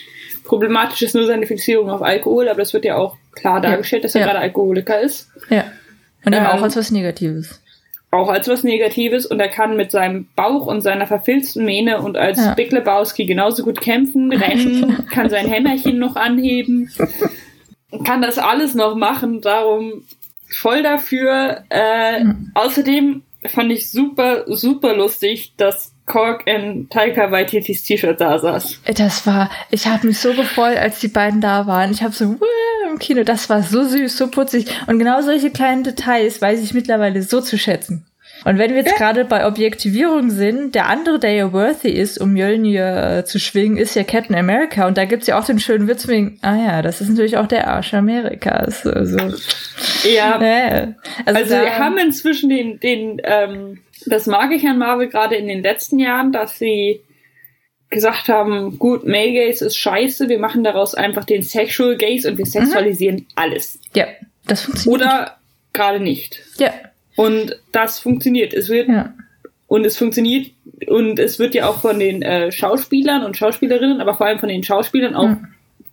[0.43, 4.07] Problematisch ist nur seine Fixierung auf Alkohol, aber das wird ja auch klar dargestellt, ja.
[4.07, 4.27] dass er ja.
[4.27, 5.29] gerade Alkoholiker ist.
[5.49, 5.65] Ja.
[6.25, 7.61] Und eben ähm, auch als was Negatives.
[8.11, 12.17] Auch als was Negatives und er kann mit seinem Bauch und seiner verfilzten Mähne und
[12.17, 12.55] als ja.
[12.55, 16.89] Big Lebowski genauso gut kämpfen, rennen, kann sein Hämmerchen noch anheben,
[18.05, 20.05] kann das alles noch machen, darum
[20.47, 21.63] voll dafür.
[21.69, 22.51] Äh, mhm.
[22.55, 28.81] Außerdem fand ich super, super lustig, dass Kork in Taika Waititis T-Shirt da saß.
[28.95, 31.91] Das war, ich habe mich so gefreut, als die beiden da waren.
[31.91, 32.35] Ich habe so
[32.89, 34.65] im Kino, das war so süß, so putzig.
[34.87, 38.05] Und genau solche kleinen Details weiß ich mittlerweile so zu schätzen.
[38.45, 42.31] Und wenn wir jetzt gerade bei Objektivierung sind, der andere, der ja worthy ist, um
[42.31, 44.87] Mjölnir äh, zu schwingen, ist ja Captain America.
[44.87, 47.47] Und da gibt's ja auch den schönen Witz wegen, ah ja, das ist natürlich auch
[47.47, 48.87] der Arsch Amerikas.
[48.87, 49.17] Also,
[50.09, 50.41] ja.
[50.41, 50.93] ja.
[51.25, 55.47] Also, also wir haben inzwischen den, den ähm, das mag ich an Marvel gerade in
[55.47, 57.01] den letzten Jahren, dass sie
[57.89, 62.37] gesagt haben, gut, Male Gaze ist scheiße, wir machen daraus einfach den Sexual Gaze und
[62.37, 62.49] wir mhm.
[62.49, 63.27] sexualisieren mhm.
[63.35, 63.79] alles.
[63.95, 64.07] Ja,
[64.45, 65.01] das funktioniert.
[65.01, 65.37] Oder
[65.73, 66.43] gerade nicht.
[66.57, 66.73] Ja.
[67.15, 68.53] Und das funktioniert.
[68.53, 69.13] Es wird ja.
[69.67, 70.51] und es funktioniert
[70.87, 74.49] und es wird ja auch von den äh, Schauspielern und Schauspielerinnen, aber vor allem von
[74.49, 75.47] den Schauspielern auch mhm.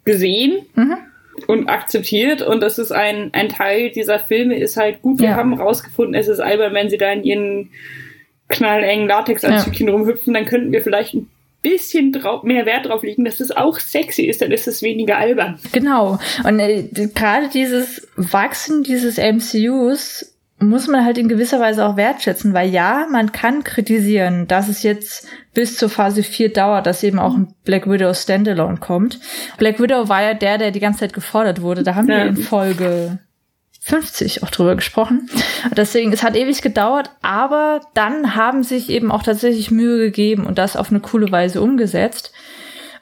[0.04, 0.66] gesehen.
[0.74, 0.98] Mhm
[1.47, 5.20] und akzeptiert und das ist ein, ein Teil dieser Filme ist halt gut.
[5.20, 5.37] Wir ja.
[5.37, 7.70] haben rausgefunden, es ist albern, wenn sie da in ihren
[8.49, 9.93] knallengen Latexanzügchen ja.
[9.93, 11.28] rumhüpfen, dann könnten wir vielleicht ein
[11.62, 15.18] bisschen drauf, mehr Wert drauf legen, dass es auch sexy ist, dann ist es weniger
[15.18, 15.59] albern.
[15.72, 16.18] Genau.
[16.45, 22.54] Und äh, gerade dieses Wachsen dieses MCUs muss man halt in gewisser Weise auch wertschätzen,
[22.54, 27.18] weil ja, man kann kritisieren, dass es jetzt bis zur Phase 4 dauert, dass eben
[27.18, 29.20] auch ein Black Widow Standalone kommt.
[29.59, 31.82] Black Widow war ja der, der die ganze Zeit gefordert wurde.
[31.82, 32.16] Da haben ja.
[32.16, 33.18] wir in Folge
[33.82, 35.28] 50 auch drüber gesprochen.
[35.76, 40.59] Deswegen, es hat ewig gedauert, aber dann haben sich eben auch tatsächlich Mühe gegeben und
[40.59, 42.32] das auf eine coole Weise umgesetzt.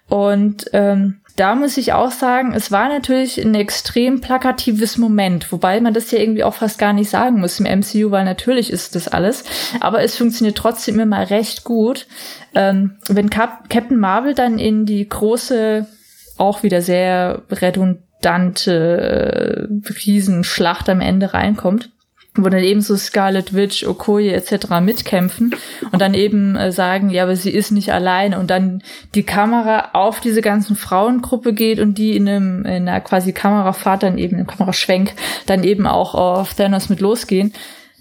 [0.09, 5.81] Und ähm, da muss ich auch sagen, es war natürlich ein extrem plakatives Moment, wobei
[5.81, 8.95] man das ja irgendwie auch fast gar nicht sagen muss im MCU, weil natürlich ist
[8.95, 9.43] das alles,
[9.81, 12.07] aber es funktioniert trotzdem immer recht gut.
[12.55, 15.89] Ähm, wenn Cap Captain Marvel dann in die große,
[16.39, 21.91] auch wieder sehr redundante äh, Riesenschlacht am Ende reinkommt,
[22.37, 24.81] wo dann eben so Scarlet Witch, Okoye etc.
[24.81, 25.55] mitkämpfen
[25.93, 28.83] und dann eben äh, sagen, ja, aber sie ist nicht alleine und dann
[29.15, 34.03] die Kamera auf diese ganzen Frauengruppe geht und die in einem in einer quasi Kamerafahrt
[34.03, 35.13] dann eben im Kameraschwenk
[35.47, 37.53] dann eben auch auf Thanos mit losgehen.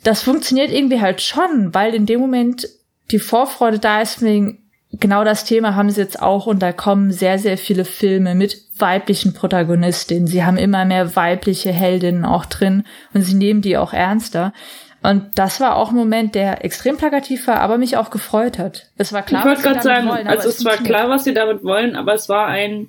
[0.03, 2.67] Das funktioniert irgendwie halt schon, weil in dem Moment
[3.11, 4.63] die Vorfreude da ist wegen
[4.99, 8.62] genau das Thema haben sie jetzt auch und da kommen sehr, sehr viele Filme mit
[8.77, 10.27] weiblichen Protagonistinnen.
[10.27, 14.53] Sie haben immer mehr weibliche Heldinnen auch drin und sie nehmen die auch ernster.
[15.03, 18.89] Und das war auch ein Moment, der extrem plakativ war, aber mich auch gefreut hat.
[18.97, 20.27] Es war klar, ich was sie damit sagen, wollen.
[20.27, 22.87] Also es, es war klar, was sie damit wollen, aber es war ein,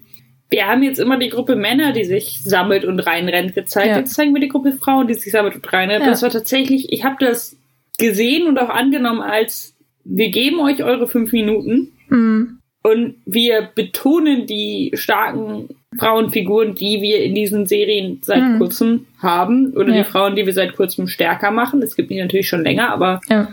[0.48, 3.88] wir haben jetzt immer die Gruppe Männer, die sich sammelt und reinrennt gezeigt.
[3.88, 3.98] Ja.
[3.98, 6.04] Jetzt zeigen wir die Gruppe Frauen, die sich sammelt und reinrennt.
[6.04, 6.10] Ja.
[6.10, 7.56] Das war tatsächlich, ich habe das
[7.98, 9.74] gesehen und auch angenommen als,
[10.04, 12.58] wir geben euch eure fünf Minuten Mhm.
[12.86, 18.58] Und wir betonen die starken Frauenfiguren, die wir in diesen Serien seit mhm.
[18.58, 20.02] kurzem haben, oder ja.
[20.02, 21.80] die Frauen, die wir seit kurzem stärker machen.
[21.80, 23.48] Es gibt die natürlich schon länger, aber ja.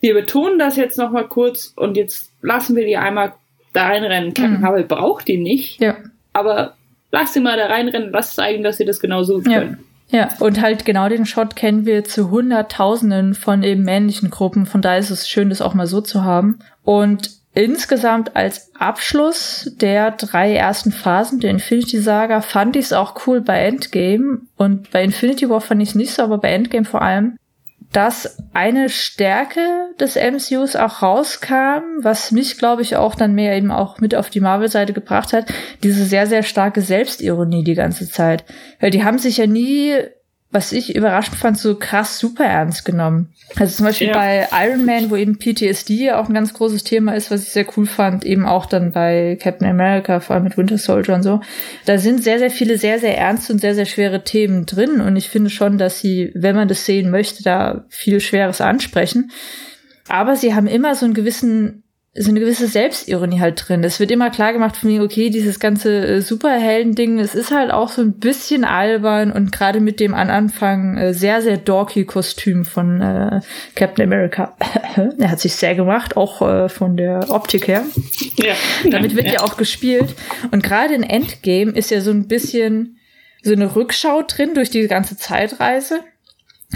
[0.00, 3.32] wir betonen das jetzt nochmal kurz und jetzt lassen wir die einmal
[3.72, 4.34] da reinrennen.
[4.34, 4.60] Captain mhm.
[4.60, 5.96] Marvel braucht die nicht, ja.
[6.34, 6.74] aber
[7.10, 9.78] lass sie mal da reinrennen, lass zeigen, dass sie das genauso können.
[10.10, 14.66] Ja, und halt genau den Shot kennen wir zu Hunderttausenden von eben männlichen Gruppen.
[14.66, 16.58] Von daher ist es schön, das auch mal so zu haben.
[16.84, 23.26] Und insgesamt als Abschluss der drei ersten Phasen der Infinity Saga fand ich es auch
[23.26, 26.84] cool bei Endgame und bei Infinity War fand ich es nicht so, aber bei Endgame
[26.84, 27.36] vor allem,
[27.94, 29.60] dass eine Stärke
[30.00, 34.30] des MCUs auch rauskam, was mich, glaube ich, auch dann mehr eben auch mit auf
[34.30, 35.46] die Marvel-Seite gebracht hat,
[35.84, 38.44] diese sehr, sehr starke Selbstironie die ganze Zeit.
[38.80, 39.94] Weil die haben sich ja nie
[40.54, 43.34] was ich überraschend fand, so krass super ernst genommen.
[43.56, 44.14] Also zum Beispiel ja.
[44.14, 47.66] bei Iron Man, wo eben PTSD auch ein ganz großes Thema ist, was ich sehr
[47.76, 51.40] cool fand, eben auch dann bei Captain America, vor allem mit Winter Soldier und so.
[51.86, 55.16] Da sind sehr, sehr viele sehr, sehr ernste und sehr, sehr schwere Themen drin und
[55.16, 59.32] ich finde schon, dass sie, wenn man das sehen möchte, da viel Schweres ansprechen.
[60.08, 61.83] Aber sie haben immer so einen gewissen
[62.16, 63.82] so eine gewisse Selbstironie halt drin.
[63.82, 67.72] Es wird immer klar gemacht von mir, okay, dieses ganze äh, Superhelden-Ding, es ist halt
[67.72, 72.04] auch so ein bisschen albern und gerade mit dem an Anfang äh, sehr, sehr dorky
[72.04, 73.40] Kostüm von äh,
[73.74, 74.56] Captain America.
[75.18, 77.84] er hat sich sehr gemacht, auch äh, von der Optik her.
[78.36, 78.54] Ja.
[78.88, 79.32] Damit wird ja.
[79.34, 80.14] ja auch gespielt.
[80.52, 82.98] Und gerade in Endgame ist ja so ein bisschen
[83.42, 86.00] so eine Rückschau drin durch die ganze Zeitreise.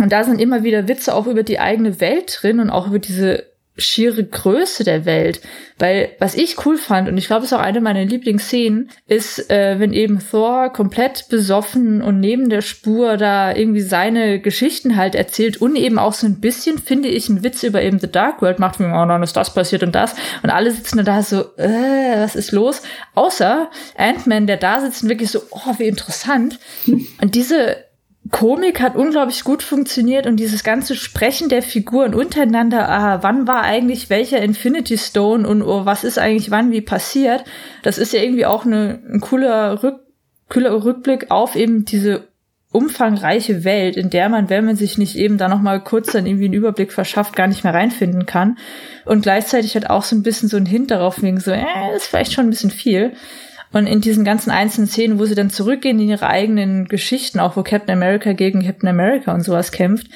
[0.00, 2.98] Und da sind immer wieder Witze auch über die eigene Welt drin und auch über
[2.98, 3.44] diese
[3.78, 5.40] schiere Größe der Welt.
[5.78, 9.50] Weil was ich cool fand, und ich glaube, es ist auch eine meiner Lieblingsszenen, ist,
[9.50, 15.14] äh, wenn eben Thor komplett besoffen und neben der Spur da irgendwie seine Geschichten halt
[15.14, 18.42] erzählt und eben auch so ein bisschen, finde ich, einen Witz über eben The Dark
[18.42, 20.16] World macht, wie, oh, dann ist das passiert und das.
[20.42, 22.82] Und alle sitzen da so, äh, was ist los?
[23.14, 26.58] Außer Ant-Man, der da sitzt und wirklich so, oh, wie interessant.
[26.86, 27.87] Und diese
[28.30, 33.62] Komik hat unglaublich gut funktioniert und dieses ganze Sprechen der Figuren untereinander, ah, wann war
[33.62, 37.44] eigentlich welcher Infinity Stone und oh, was ist eigentlich wann wie passiert,
[37.82, 40.00] das ist ja irgendwie auch eine, ein cooler, Rück,
[40.48, 42.28] cooler Rückblick auf eben diese
[42.70, 46.26] umfangreiche Welt, in der man, wenn man sich nicht eben da noch mal kurz dann
[46.26, 48.58] irgendwie einen Überblick verschafft, gar nicht mehr reinfinden kann.
[49.06, 51.64] Und gleichzeitig hat auch so ein bisschen so ein Hint darauf wegen so, äh,
[51.96, 53.14] ist vielleicht schon ein bisschen viel.
[53.72, 57.56] Und in diesen ganzen einzelnen Szenen, wo sie dann zurückgehen in ihre eigenen Geschichten, auch
[57.56, 60.06] wo Captain America gegen Captain America und sowas kämpft,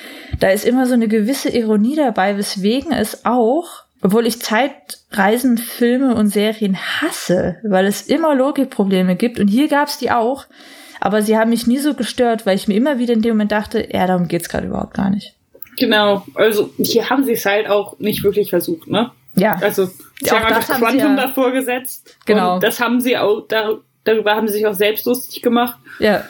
[0.40, 6.14] da ist immer so eine gewisse Ironie dabei, weswegen es auch, obwohl ich Zeitreisen, Filme
[6.14, 10.46] und Serien hasse, weil es immer Logikprobleme gibt und hier gab es die auch,
[11.00, 13.52] aber sie haben mich nie so gestört, weil ich mir immer wieder in dem Moment
[13.52, 15.34] dachte, ja, darum geht's gerade überhaupt gar nicht.
[15.76, 19.10] Genau, also hier haben sie es halt auch nicht wirklich versucht, ne?
[19.34, 19.58] Ja.
[19.60, 22.16] Also sie ja, haben einfach Quantum ja, davor gesetzt.
[22.26, 22.58] Genau.
[22.58, 25.78] Das haben sie auch, da, darüber haben sie sich auch selbst lustig gemacht.
[25.98, 26.24] Ja.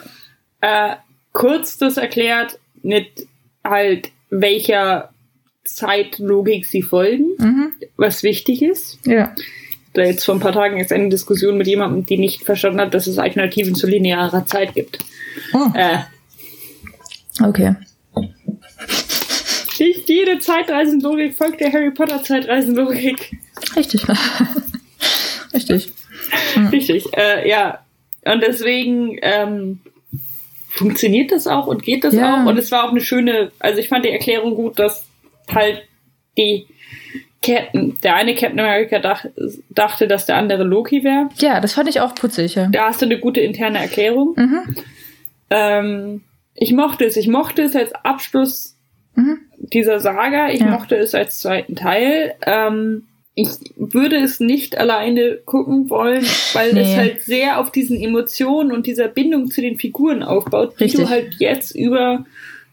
[0.61, 0.95] Äh,
[1.31, 3.27] kurz das erklärt, mit
[3.63, 5.09] halt welcher
[5.65, 7.73] Zeitlogik sie folgen, mhm.
[7.97, 8.99] was wichtig ist.
[9.05, 9.33] Ja.
[9.93, 12.93] Da jetzt vor ein paar Tagen ist eine Diskussion mit jemandem, die nicht verstanden hat,
[12.93, 14.99] dass es Alternativen zu linearer Zeit gibt.
[15.53, 15.71] Oh.
[15.75, 15.99] Äh,
[17.43, 17.75] okay.
[19.83, 23.31] Nicht jede Zeitreisenlogik folgt der Harry Potter Zeitreisenlogik.
[23.75, 24.01] Richtig.
[25.53, 25.91] Richtig.
[26.71, 27.79] Richtig, äh, ja.
[28.25, 29.79] Und deswegen ähm,
[30.69, 32.43] funktioniert das auch und geht das Ja.
[32.43, 32.47] auch.
[32.47, 35.05] Und es war auch eine schöne, also ich fand die Erklärung gut, dass
[35.53, 35.83] halt
[36.37, 36.65] die
[37.41, 39.25] Captain, der eine Captain America dach,
[39.69, 41.29] dachte, dass der andere Loki wäre.
[41.39, 42.55] Ja, das fand ich auch putzig.
[42.55, 42.67] Ja.
[42.67, 44.33] Da hast du eine gute interne Erklärung.
[44.37, 44.75] Mhm.
[45.49, 46.21] Ähm,
[46.55, 47.17] ich mochte es.
[47.17, 48.72] Ich mochte es als Abschluss
[49.15, 49.37] Mhm.
[49.57, 50.49] dieser Saga.
[50.49, 50.67] Ich Ja.
[50.67, 52.33] mochte es als zweiten Teil.
[52.45, 53.03] Ähm,
[53.35, 53.47] ich
[53.77, 56.95] würde es nicht alleine gucken wollen, weil es Nee.
[56.95, 61.01] halt sehr auf diesen Emotionen und dieser Bindung zu den Figuren aufbaut, die Richtig.
[61.05, 62.25] du halt jetzt über,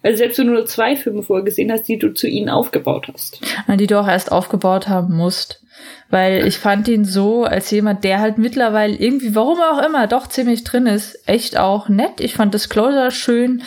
[0.03, 3.41] also selbst wenn du nur zwei Filme vorgesehen hast, die du zu ihnen aufgebaut hast.
[3.69, 5.63] die du auch erst aufgebaut haben musst.
[6.11, 10.27] Weil ich fand ihn so als jemand, der halt mittlerweile irgendwie, warum auch immer, doch
[10.27, 12.21] ziemlich drin ist, echt auch nett.
[12.21, 13.63] Ich fand das Closer schön.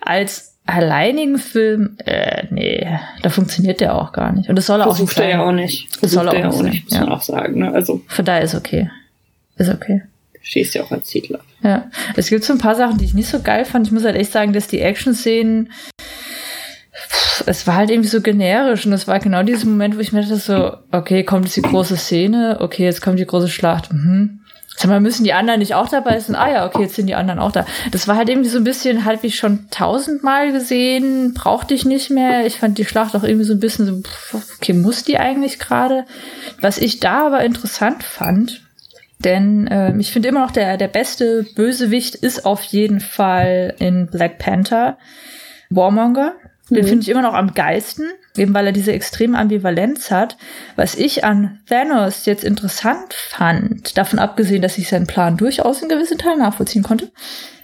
[0.00, 2.86] Als alleinigen Film, äh, nee,
[3.22, 4.48] da funktioniert der auch gar nicht.
[4.48, 5.88] Und das soll er auch nicht Versucht er ja auch nicht.
[6.02, 7.16] Das soll Versucht er er ja auch auch nicht muss sein, man ja.
[7.16, 7.58] auch sagen.
[7.60, 7.72] Ne?
[7.72, 8.90] Also Von daher ist okay.
[9.56, 10.02] Ist okay.
[10.42, 11.40] stehst ja auch als Hitler.
[11.62, 13.86] Ja, es gibt so ein paar Sachen, die ich nicht so geil fand.
[13.86, 15.72] Ich muss halt echt sagen, dass die Action-Szenen,
[17.46, 20.20] es war halt irgendwie so generisch und es war genau dieser Moment, wo ich mir
[20.20, 24.40] dachte so, okay, kommt jetzt die große Szene, okay, jetzt kommt die große Schlacht, mhm.
[24.78, 26.36] Sag mal, müssen die anderen nicht auch dabei sein?
[26.36, 27.64] Ah ja, okay, jetzt sind die anderen auch da.
[27.92, 32.10] Das war halt irgendwie so ein bisschen, halt wie schon tausendmal gesehen, brauchte ich nicht
[32.10, 32.46] mehr.
[32.46, 35.58] Ich fand die Schlacht auch irgendwie so ein bisschen so, pff, okay, muss die eigentlich
[35.58, 36.04] gerade?
[36.60, 38.60] Was ich da aber interessant fand,
[39.20, 44.08] denn ähm, ich finde immer noch, der, der beste Bösewicht ist auf jeden Fall in
[44.08, 44.98] Black Panther
[45.70, 46.34] Warmonger.
[46.68, 46.88] Den Mhm.
[46.88, 48.06] finde ich immer noch am geilsten,
[48.38, 50.36] eben weil er diese extreme Ambivalenz hat.
[50.76, 55.88] Was ich an Thanos jetzt interessant fand, davon abgesehen, dass ich seinen Plan durchaus in
[55.88, 57.10] gewissen Teilen nachvollziehen konnte,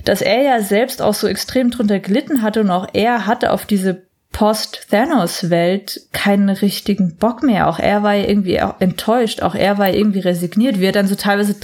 [0.05, 3.67] dass er ja selbst auch so extrem drunter gelitten hatte und auch er hatte auf
[3.67, 4.03] diese
[4.33, 7.69] Post-Thanos-Welt keinen richtigen Bock mehr.
[7.69, 11.55] Auch er war irgendwie enttäuscht, auch er war irgendwie resigniert, wie er dann so teilweise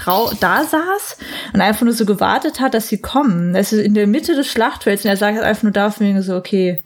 [0.40, 1.16] da saß
[1.54, 3.54] und einfach nur so gewartet hat, dass sie kommen.
[3.54, 6.22] Es ist in der Mitte des Schlachtfelds und er sagt einfach nur da von wegen
[6.22, 6.82] so, okay,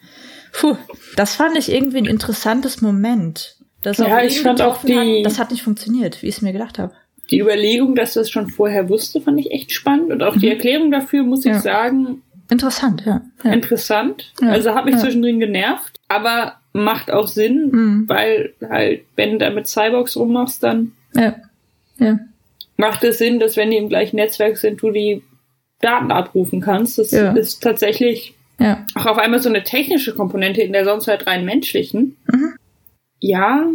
[0.53, 0.77] puh,
[1.17, 3.57] das fand ich irgendwie ein interessantes Moment.
[3.83, 6.43] Das Ja, ich fand auch getroffen hat, die- das hat nicht funktioniert, wie ich es
[6.43, 6.93] mir gedacht habe.
[7.31, 10.13] Die Überlegung, dass du es schon vorher wusste, fand ich echt spannend.
[10.13, 11.53] Und auch die Erklärung dafür, muss ich Mhm.
[11.57, 11.61] Ja.
[11.61, 13.23] sagen, Interessant, ja.
[13.45, 13.53] ja.
[13.53, 14.33] interessant.
[14.43, 14.49] Ja.
[14.51, 18.05] Also hat mich zwischendrin genervt, aber macht auch Sinn, Mhm.
[18.09, 21.35] weil halt, wenn du da mit Cyborgs rummachst, dann ja.
[21.99, 22.19] ja.
[22.77, 25.23] macht es Sinn, dass wenn die im gleichen Netzwerk sind, du die
[25.81, 26.99] Daten abrufen kannst.
[26.99, 28.87] Das ist tatsächlich Ja.
[28.95, 32.17] auch auf einmal so eine technische Komponente in der sonst halt rein menschlichen.
[32.27, 32.55] Mhm.
[33.21, 33.67] Ja.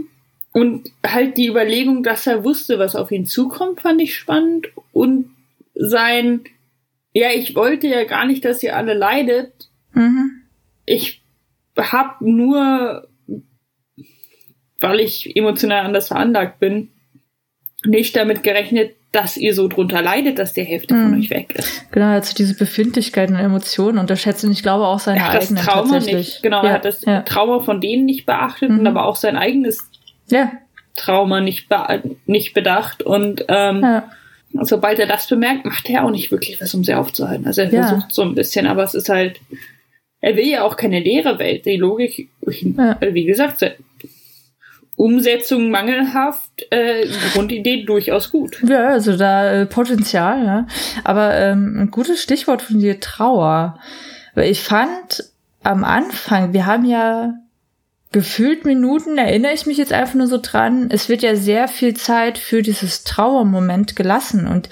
[0.54, 4.68] Und halt die Überlegung, dass er wusste, was auf ihn zukommt, fand ich spannend.
[4.92, 5.30] Und
[5.76, 6.42] sein,
[7.14, 9.70] ja, ich wollte ja gar nicht, dass ihr alle leidet.
[9.94, 10.44] Mhm.
[10.86, 11.22] Ich
[11.76, 13.08] hab nur,
[14.80, 16.90] weil ich emotional anders veranlagt bin,
[17.86, 21.20] nicht damit gerechnet, dass ihr so drunter leidet, dass die Hälfte von Mhm.
[21.20, 21.92] euch weg ist.
[21.92, 25.28] Genau, er hat so diese Befindlichkeiten und Emotionen unterschätzt und ich glaube auch seine Er
[25.28, 26.28] hat das eigenen Trauma tatsächlich.
[26.28, 27.22] nicht, genau, ja, er hat das ja.
[27.22, 28.80] Trauma von denen nicht beachtet Mhm.
[28.80, 29.90] und aber auch sein eigenes
[30.28, 30.52] ja,
[30.96, 33.02] Trauma nicht, be nicht bedacht.
[33.04, 34.02] Und ähm,
[34.62, 37.46] sobald er das bemerkt, macht er auch nicht wirklich was, um sie aufzuhalten.
[37.48, 39.40] Also er versucht so ein bisschen, aber es ist halt,
[40.20, 41.66] er will ja auch keine leere Welt.
[41.66, 43.64] Die Logik, wie gesagt,
[44.98, 48.58] Umsetzung mangelhaft, äh, Grundidee durchaus gut.
[48.68, 50.68] ja, also da äh, Potenzial, ja.
[51.04, 53.80] Aber ähm, ein gutes Stichwort von dir, Trauer.
[54.34, 55.24] Weil ich fand
[55.62, 57.36] am Anfang, wir haben ja
[58.12, 61.96] gefühlt Minuten, erinnere ich mich jetzt einfach nur so dran, es wird ja sehr viel
[61.96, 64.68] Zeit für dieses Trauermoment gelassen und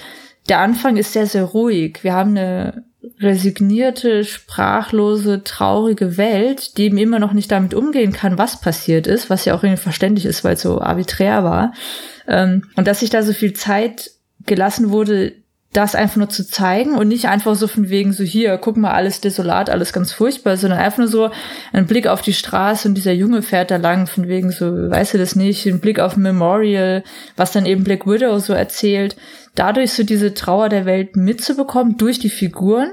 [0.49, 1.99] der Anfang ist sehr, sehr ruhig.
[2.03, 2.84] Wir haben eine
[3.20, 9.30] resignierte, sprachlose, traurige Welt, die eben immer noch nicht damit umgehen kann, was passiert ist,
[9.30, 11.74] was ja auch irgendwie verständlich ist, weil es so arbiträr war.
[12.28, 14.12] Ähm, und dass sich da so viel Zeit
[14.45, 15.34] gelassen wurde,
[15.76, 18.91] das einfach nur zu zeigen und nicht einfach so von wegen so hier, guck mal,
[18.91, 21.32] alles desolat, alles ganz furchtbar, sondern einfach nur so
[21.73, 25.13] ein Blick auf die Straße und dieser Junge fährt da lang, von wegen so, weißt
[25.13, 27.03] du das nicht, ein Blick auf Memorial,
[27.36, 29.15] was dann eben Black Widow so erzählt,
[29.55, 32.91] dadurch so diese Trauer der Welt mitzubekommen durch die Figuren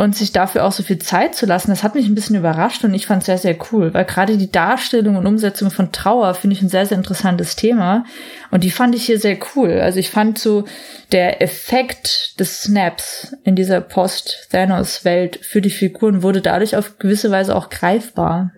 [0.00, 2.82] und sich dafür auch so viel Zeit zu lassen, das hat mich ein bisschen überrascht
[2.84, 6.32] und ich fand es sehr, sehr cool, weil gerade die Darstellung und Umsetzung von Trauer
[6.32, 8.06] finde ich ein sehr, sehr interessantes Thema
[8.50, 9.78] und die fand ich hier sehr cool.
[9.78, 10.64] Also ich fand so
[11.12, 17.54] der Effekt des Snaps in dieser Post-Thanos-Welt für die Figuren wurde dadurch auf gewisse Weise
[17.54, 18.52] auch greifbar.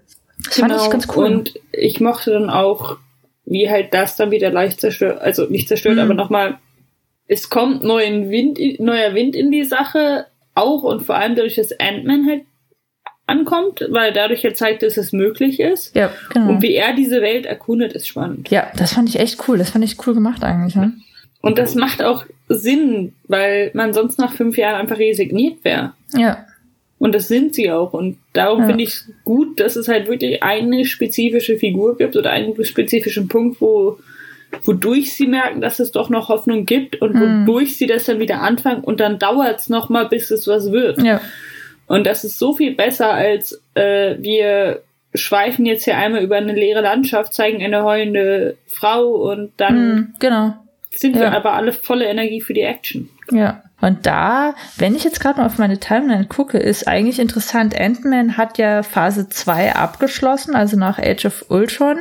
[0.45, 1.27] Das fand ich ganz cool.
[1.27, 1.39] Genau.
[1.39, 2.99] Und ich mochte dann auch,
[3.47, 6.03] wie halt das dann wieder leicht zerstört, also nicht zerstört, Mhm.
[6.03, 6.59] aber nochmal,
[7.27, 11.73] es kommt neuen Wind, neuer Wind in die Sache, auch und vor allem dadurch, dass
[11.79, 12.43] Ant-Man halt
[13.27, 15.95] ankommt, weil dadurch er zeigt, dass es möglich ist.
[15.97, 16.51] ja, genau.
[16.51, 18.51] Und wie er diese Welt erkundet, ist spannend.
[18.51, 19.59] ja, das fand ich echt cool.
[19.59, 20.75] Das fand ich cool gemacht eigentlich.
[20.75, 20.93] Ne?
[21.41, 25.93] Und das macht auch Sinn, weil man sonst nach fünf Jahren einfach resigniert wäre.
[26.15, 26.45] Ja,
[26.99, 27.93] Und das sind sie auch.
[27.93, 28.67] Und darum ja.
[28.67, 33.29] finde ich es gut, dass es halt wirklich eine spezifische Figur gibt oder einen spezifischen
[33.29, 33.99] Punkt, wo
[34.65, 37.47] wodurch sie merken, dass es doch noch Hoffnung gibt und mhm.
[37.47, 41.03] wodurch sie das dann wieder anfangen und dann dauert es nochmal, bis es was wird.
[41.03, 41.21] Ja.
[41.87, 44.83] Und das ist so viel besser, als äh, wir
[45.15, 50.15] schweifen jetzt hier einmal über eine leere Landschaft, zeigen eine heulende Frau und dann mhm,
[50.19, 50.55] genau.
[50.91, 53.11] sind wir aber alle volle Energie für die Action.
[53.31, 53.63] Ja.
[53.83, 57.79] Und da, wenn ich jetzt gerade mal auf meine Timeline gucke, ist eigentlich interessant.
[57.79, 61.99] Ant-Man hat ja Phase 2 abgeschlossen, also nach Age of Ultron.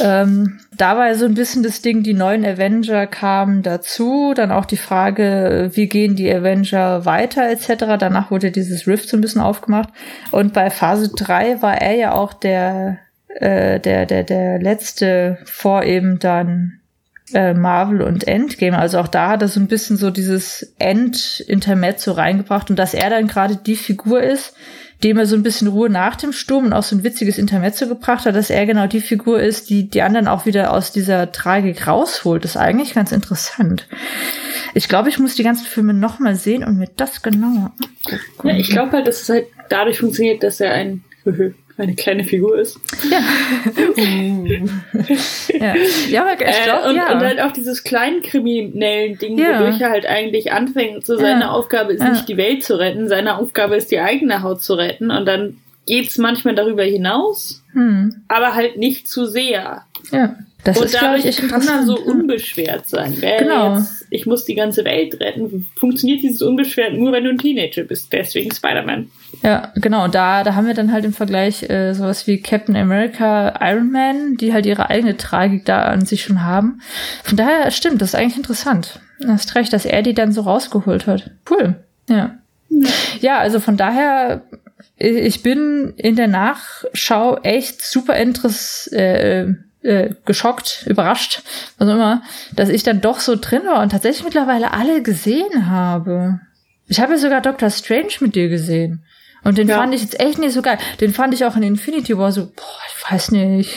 [0.00, 4.64] Ähm, da war so ein bisschen das Ding, die neuen Avenger kamen dazu, dann auch
[4.64, 7.98] die Frage, wie gehen die Avenger weiter etc.
[7.98, 9.90] Danach wurde dieses Rift so ein bisschen aufgemacht.
[10.30, 15.82] Und bei Phase 3 war er ja auch der, äh, der, der, der letzte vor
[15.82, 16.80] eben dann
[17.32, 18.78] äh, Marvel und Endgame.
[18.78, 23.10] Also auch da hat er so ein bisschen so dieses End-Intermezzo reingebracht und dass er
[23.10, 24.54] dann gerade die Figur ist,
[25.04, 27.86] dem er so ein bisschen Ruhe nach dem Sturm und auch so ein witziges Intermezzo
[27.86, 31.32] gebracht hat, dass er genau die Figur ist, die die anderen auch wieder aus dieser
[31.32, 32.44] Tragik rausholt.
[32.44, 33.88] Das ist eigentlich ganz interessant.
[34.74, 37.72] Ich glaube, ich muss die ganzen Filme nochmal sehen und mir das genauer
[38.42, 41.04] Ja, ich glaube halt, dass es halt dadurch funktioniert, dass er ein
[41.78, 42.78] eine kleine Figur ist.
[43.10, 43.20] Ja.
[45.60, 45.74] ja.
[46.08, 47.12] ja, aber ich glaub, äh, und, ja.
[47.12, 49.60] und halt auch dieses kleinen kriminellen Ding, ja.
[49.60, 51.46] wodurch er halt eigentlich anfängt, so seine.
[51.50, 55.10] Aufgabe ist nicht die Welt zu retten, seine Aufgabe ist die eigene Haut zu retten
[55.10, 58.22] und dann geht's manchmal darüber hinaus, hm.
[58.28, 59.82] aber halt nicht zu sehr.
[60.10, 60.36] Ja.
[60.64, 63.16] Das und ist, dadurch ich, kann er so unbeschwert sein.
[63.20, 63.76] genau.
[63.76, 65.64] Jetzt, ich muss die ganze Welt retten.
[65.76, 68.12] Funktioniert dieses unbeschwert nur, wenn du ein Teenager bist.
[68.12, 69.08] Deswegen Spider-Man.
[69.42, 70.08] Ja, genau.
[70.08, 74.36] Da, da haben wir dann halt im Vergleich äh, sowas wie Captain America, Iron Man,
[74.36, 76.80] die halt ihre eigene Tragik da an sich schon haben.
[77.22, 79.00] Von daher stimmt, das ist eigentlich interessant.
[79.20, 81.30] Du hast recht, dass er die dann so rausgeholt hat.
[81.50, 81.76] Cool.
[82.08, 82.36] Ja.
[82.68, 82.88] Ja,
[83.20, 84.42] ja also von daher
[84.98, 89.46] ich bin in der Nachschau echt super interessiert, äh,
[89.82, 91.42] äh, geschockt, überrascht,
[91.78, 92.22] was auch immer,
[92.54, 96.40] dass ich dann doch so drin war und tatsächlich mittlerweile alle gesehen habe.
[96.88, 99.04] Ich habe ja sogar Doctor Strange mit dir gesehen.
[99.46, 99.78] Und den ja.
[99.78, 100.76] fand ich jetzt echt nicht so geil.
[101.00, 103.70] Den fand ich auch in Infinity War so, boah, ich weiß nicht.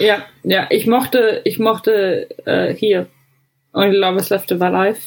[0.00, 3.06] Ja, ja, ich mochte, ich mochte äh, hier
[3.72, 4.98] Only Love is Left Alive.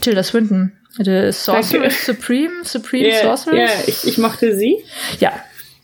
[0.00, 0.72] Tilda Swinton.
[0.98, 3.56] The Sorceress Supreme, Supreme yeah, Sorceress.
[3.56, 4.78] Ja, yeah, ich, ich mochte sie.
[5.20, 5.32] Ja,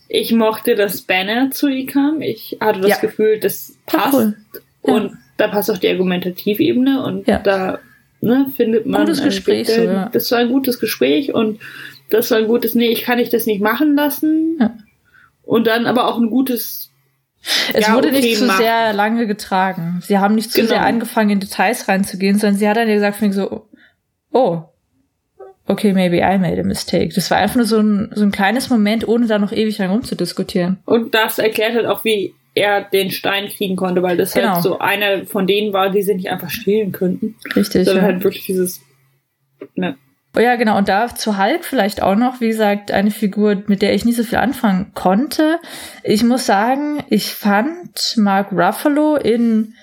[0.09, 2.23] ich mochte, dass Banner zu ihr kam.
[2.23, 2.97] Ich hatte das ja.
[2.99, 4.13] Gefühl, das passt.
[4.13, 4.35] Cool.
[4.85, 4.93] Ja.
[4.93, 7.39] Und da passt auch die Argumentativebene und ja.
[7.39, 7.79] da
[8.21, 9.03] ne, findet man.
[9.03, 9.69] Gutes Gespräch.
[9.69, 10.09] So, ja.
[10.13, 11.61] Das war ein gutes Gespräch und
[12.11, 14.59] das war ein gutes, nee, ich kann ich das nicht machen lassen.
[14.61, 14.77] Ja.
[15.43, 16.93] Und dann aber auch ein gutes.
[17.73, 18.59] Es wurde okay, nicht zu mach.
[18.59, 20.01] sehr lange getragen.
[20.03, 20.71] Sie haben nicht zu genau.
[20.71, 23.69] sehr angefangen, in Details reinzugehen, sondern sie hat dann gesagt, so,
[24.33, 24.63] oh,
[25.67, 27.15] okay, maybe I made a mistake.
[27.15, 29.91] Das war einfach nur so ein, so ein kleines Moment, ohne da noch ewig lang
[29.91, 30.79] rumzudiskutieren.
[30.87, 34.55] Und das erklärt halt auch, wie er den Stein kriegen konnte, weil das halt genau.
[34.55, 37.37] halt so einer von denen war, die sie nicht einfach stehlen könnten.
[37.55, 37.85] Richtig.
[37.85, 38.13] Sondern ja.
[38.13, 38.81] halt wirklich dieses,
[39.75, 39.97] ne.
[40.37, 40.77] Oh ja, genau.
[40.77, 44.17] Und da zu Hulk vielleicht auch noch, wie gesagt, eine Figur, mit der ich nicht
[44.17, 45.59] so viel anfangen konnte.
[46.03, 49.75] Ich muss sagen, ich fand Mark Ruffalo in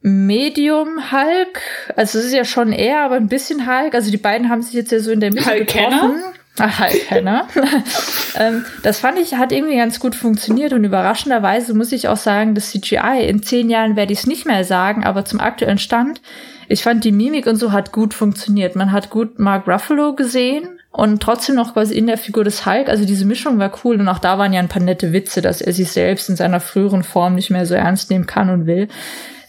[0.00, 1.60] Medium Hulk.
[1.94, 3.94] Also es ist ja schon eher, aber ein bisschen Hulk.
[3.94, 6.22] Also die beiden haben sich jetzt ja so in der Mitte Hulk getroffen.
[6.58, 7.12] Ach, Hulk
[8.36, 12.54] ähm, das fand ich, hat irgendwie ganz gut funktioniert und überraschenderweise muss ich auch sagen,
[12.54, 16.20] das CGI, in zehn Jahren werde ich es nicht mehr sagen, aber zum aktuellen Stand,
[16.68, 18.76] ich fand die Mimik und so hat gut funktioniert.
[18.76, 22.88] Man hat gut Mark Ruffalo gesehen und trotzdem noch quasi in der Figur des Hulk.
[22.88, 25.60] Also diese Mischung war cool und auch da waren ja ein paar nette Witze, dass
[25.60, 28.88] er sich selbst in seiner früheren Form nicht mehr so ernst nehmen kann und will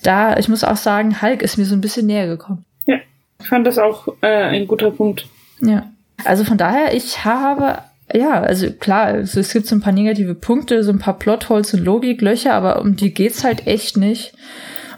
[0.04, 2.66] da, ich muss auch sagen, Hulk ist mir so ein bisschen näher gekommen.
[2.86, 2.98] Ja,
[3.40, 5.28] ich fand das auch äh, ein guter Punkt.
[5.62, 5.90] Ja.
[6.26, 7.80] Also von daher, ich habe,
[8.14, 11.74] ja, also klar, also es gibt so ein paar negative Punkte, so ein paar Plotholes
[11.74, 14.34] und Logiklöcher, aber um die geht's halt echt nicht.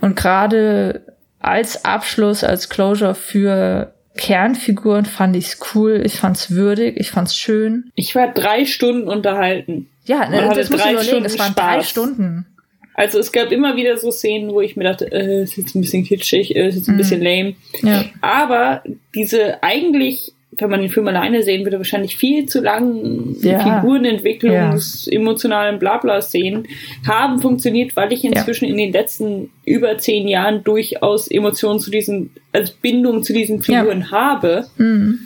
[0.01, 1.01] Und gerade
[1.41, 7.91] als Abschluss, als Closure für Kernfiguren fand ich's cool, ich fand's würdig, ich fand's schön.
[7.95, 9.89] Ich war drei Stunden unterhalten.
[10.05, 11.75] Ja, ne, das muss ich überlegen, es waren Spaß.
[11.75, 12.45] drei Stunden.
[12.93, 15.81] Also es gab immer wieder so Szenen, wo ich mir dachte, äh, ist jetzt ein
[15.81, 16.97] bisschen kitschig, äh, ist jetzt ein mhm.
[16.97, 17.55] bisschen lame.
[17.81, 18.03] Ja.
[18.19, 18.83] Aber
[19.15, 23.59] diese eigentlich, wenn man den Film alleine sehen würde, wahrscheinlich viel zu langen ja.
[23.59, 25.19] Figurenentwicklungs-, ja.
[25.19, 26.67] emotionalen Blabla-Szenen
[27.07, 28.71] haben funktioniert, weil ich inzwischen ja.
[28.71, 34.11] in den letzten über zehn Jahren durchaus Emotionen zu diesen, also Bindung zu diesen Figuren
[34.11, 34.67] habe.
[34.77, 35.19] Mhm.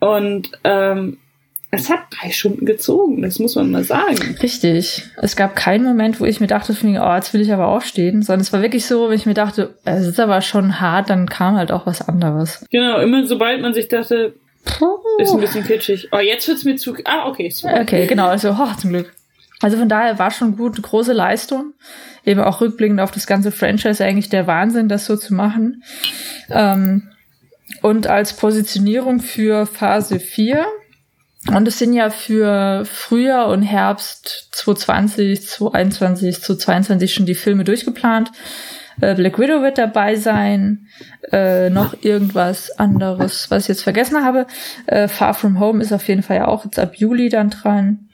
[0.00, 1.18] Und ähm,
[1.74, 4.36] es hat drei Stunden gezogen, das muss man mal sagen.
[4.42, 5.04] Richtig.
[5.16, 8.42] Es gab keinen Moment, wo ich mir dachte, oh, jetzt will ich aber aufstehen, sondern
[8.42, 11.56] es war wirklich so, wenn ich mir dachte, es ist aber schon hart, dann kam
[11.56, 12.66] halt auch was anderes.
[12.70, 14.34] Genau, immer sobald man sich dachte,
[15.18, 16.08] Ist ein bisschen kitschig.
[16.12, 16.94] Oh, jetzt wird's mir zu.
[17.04, 17.52] Ah, okay.
[17.62, 18.28] Okay, genau.
[18.28, 19.12] Also, oh, zum Glück.
[19.60, 21.72] Also von daher war schon gut, große Leistung.
[22.24, 25.84] Eben auch rückblickend auf das ganze Franchise eigentlich der Wahnsinn, das so zu machen.
[26.50, 27.08] Ähm,
[27.80, 30.66] und als Positionierung für Phase 4.
[31.48, 38.30] Und es sind ja für Frühjahr und Herbst 2020, 2021, 2022 schon die Filme durchgeplant.
[39.00, 40.86] Äh, Black Widow wird dabei sein.
[41.30, 44.46] Äh, noch irgendwas anderes, was ich jetzt vergessen habe.
[44.86, 48.08] Äh, Far From Home ist auf jeden Fall ja auch jetzt ab Juli dann dran.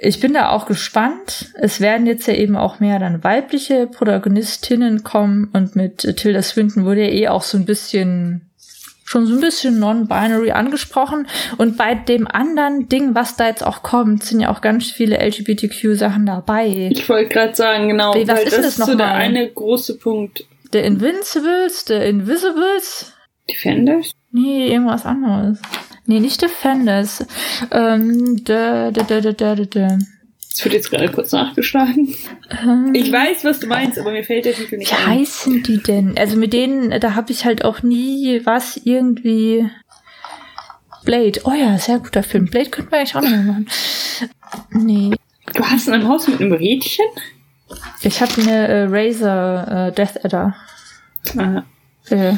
[0.00, 1.52] Ich bin da auch gespannt.
[1.54, 6.84] Es werden jetzt ja eben auch mehr dann weibliche Protagonistinnen kommen und mit Tilda Swinton
[6.84, 8.47] wurde ja eh auch so ein bisschen
[9.08, 11.26] schon so ein bisschen non-binary angesprochen.
[11.56, 15.16] Und bei dem anderen Ding, was da jetzt auch kommt, sind ja auch ganz viele
[15.16, 16.90] LGBTQ-Sachen dabei.
[16.92, 19.96] Ich wollte gerade sagen, genau, Wie, was ist das das ist so der eine große
[19.96, 20.44] Punkt.
[20.72, 23.14] The Invincibles, The Invisibles.
[23.48, 24.12] Defenders?
[24.30, 25.58] Nee, irgendwas anderes.
[26.04, 27.26] Nee, nicht Defenders.
[27.70, 29.98] Ähm, da, da, da, da, da, da,
[30.58, 32.12] Das wird jetzt gerade kurz nachgeschlagen.
[32.50, 35.20] Ähm, Ich weiß, was du meinst, aber mir fällt der Titel nicht Wie ein.
[35.20, 36.18] heißen die denn?
[36.18, 39.70] Also mit denen, da habe ich halt auch nie was irgendwie.
[41.04, 41.40] Blade.
[41.44, 42.46] Oh ja, sehr guter Film.
[42.46, 43.66] Blade könnten wir eigentlich auch noch mal machen.
[44.72, 45.10] Nee.
[45.54, 47.06] Du hast ein Haus mit einem Rädchen?
[48.02, 50.56] Ich habe eine äh, Razer äh, Death Adder.
[51.36, 51.62] Ah.
[52.10, 52.34] Äh,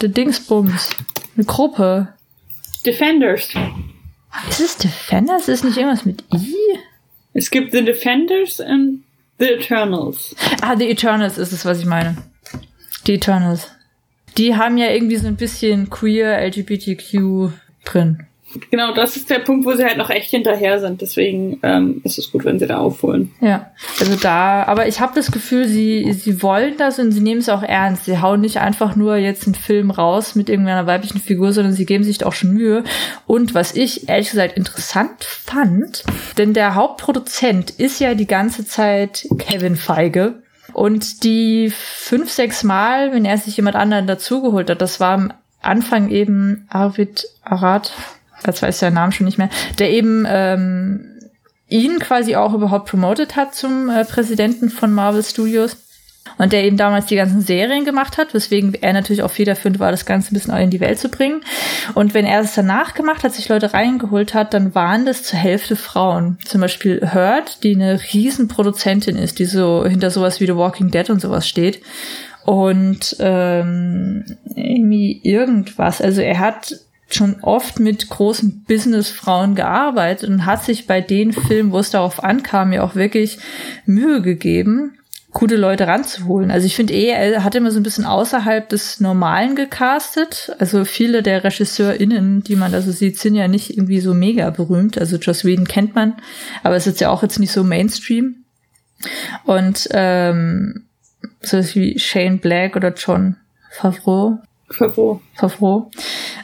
[0.00, 0.88] The Dingsbums.
[1.36, 2.08] Eine Gruppe.
[2.86, 3.50] Defenders.
[4.48, 5.48] Ist es Defenders?
[5.48, 6.54] Ist nicht irgendwas mit I?
[7.34, 9.04] Es gibt The Defenders und
[9.38, 10.34] The Eternals.
[10.62, 12.16] Ah, The Eternals ist es, was ich meine.
[13.06, 13.70] Die Eternals.
[14.38, 17.50] Die haben ja irgendwie so ein bisschen queer LGBTQ
[17.84, 18.26] drin.
[18.70, 21.00] Genau, das ist der Punkt, wo sie halt noch echt hinterher sind.
[21.00, 23.32] Deswegen ähm, ist es gut, wenn sie da aufholen.
[23.40, 27.40] Ja, also da, aber ich habe das Gefühl, sie, sie wollen das und sie nehmen
[27.40, 28.04] es auch ernst.
[28.04, 31.86] Sie hauen nicht einfach nur jetzt einen Film raus mit irgendeiner weiblichen Figur, sondern sie
[31.86, 32.84] geben sich da auch schon Mühe.
[33.26, 36.04] Und was ich ehrlich gesagt interessant fand,
[36.38, 40.42] denn der Hauptproduzent ist ja die ganze Zeit Kevin Feige.
[40.72, 45.32] Und die fünf, sechs Mal, wenn er sich jemand anderen dazugeholt hat, das war am
[45.64, 47.92] Anfang eben Arvid Arad,
[48.46, 51.14] jetzt weiß ich seinen Namen schon nicht mehr, der eben ähm,
[51.68, 55.76] ihn quasi auch überhaupt promoted hat zum äh, Präsidenten von Marvel Studios.
[56.38, 59.90] Und der eben damals die ganzen Serien gemacht hat, weswegen er natürlich auch federführend war,
[59.90, 61.42] das Ganze ein bisschen in die Welt zu bringen.
[61.94, 65.38] Und wenn er es danach gemacht hat, sich Leute reingeholt hat, dann waren das zur
[65.38, 66.38] Hälfte Frauen.
[66.44, 71.08] Zum Beispiel Hurt, die eine Riesenproduzentin ist, die so hinter sowas wie The Walking Dead
[71.10, 71.82] und sowas steht.
[72.44, 74.24] Und ähm,
[74.56, 76.00] irgendwie irgendwas.
[76.00, 76.74] Also er hat
[77.08, 82.22] schon oft mit großen Businessfrauen gearbeitet und hat sich bei den Filmen, wo es darauf
[82.22, 83.38] ankam, ja auch wirklich
[83.86, 84.94] Mühe gegeben,
[85.32, 86.50] gute Leute ranzuholen.
[86.50, 90.54] Also ich finde er hat immer so ein bisschen außerhalb des Normalen gecastet.
[90.58, 94.48] Also viele der RegisseurInnen, die man da so sieht, sind ja nicht irgendwie so mega
[94.50, 94.96] berühmt.
[94.96, 96.14] Also Joss Whedon kennt man,
[96.62, 98.36] aber es ist ja auch jetzt nicht so Mainstream.
[99.44, 100.84] Und ähm,
[101.42, 103.36] so wie Shane Black oder John
[103.70, 104.38] Favreau,
[104.76, 105.20] Favreau.
[105.34, 105.90] Favreau.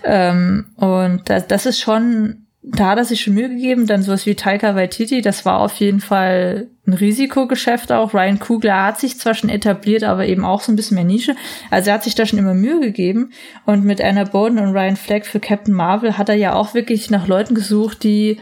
[0.05, 3.87] Ähm, und das, das ist schon, da hat er sich schon Mühe gegeben.
[3.87, 8.15] Dann sowas wie Taika Waititi, das war auf jeden Fall ein Risikogeschäft auch.
[8.15, 11.35] Ryan Coogler hat sich zwar schon etabliert, aber eben auch so ein bisschen mehr Nische.
[11.71, 13.33] Also er hat sich da schon immer Mühe gegeben.
[13.67, 17.11] Und mit Anna Boden und Ryan Fleck für Captain Marvel hat er ja auch wirklich
[17.11, 18.39] nach Leuten gesucht, die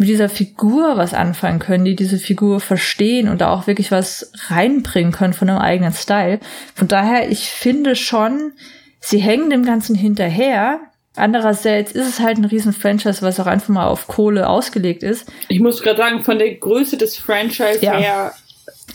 [0.00, 4.32] mit dieser Figur was anfangen können, die diese Figur verstehen und da auch wirklich was
[4.48, 6.40] reinbringen können von einem eigenen Style.
[6.74, 8.52] Von daher, ich finde schon,
[9.00, 10.80] sie hängen dem Ganzen hinterher.
[11.16, 15.30] Andererseits ist es halt ein riesen Franchise, was auch einfach mal auf Kohle ausgelegt ist.
[15.48, 17.96] Ich muss gerade sagen, von der Größe des Franchise Ja.
[17.96, 18.32] her,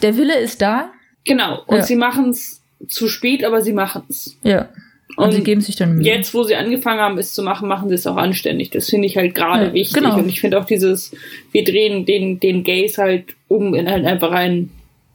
[0.01, 0.91] Der Wille ist da.
[1.25, 1.61] genau.
[1.67, 1.83] Und Ja.
[1.83, 4.37] sie machen es zu spät, aber sie machen es.
[4.43, 4.69] Ja.
[5.17, 6.05] Und, Und sie geben sich dann Mühe.
[6.05, 8.71] Jetzt, wo sie angefangen haben, es zu machen, machen sie es auch anständig.
[8.71, 9.95] Das finde ich halt gerade Ja, wichtig.
[10.01, 10.17] genau.
[10.17, 11.11] Und ich finde auch dieses,
[11.51, 14.71] wir drehen den, den Gays halt um in halt einfach ein,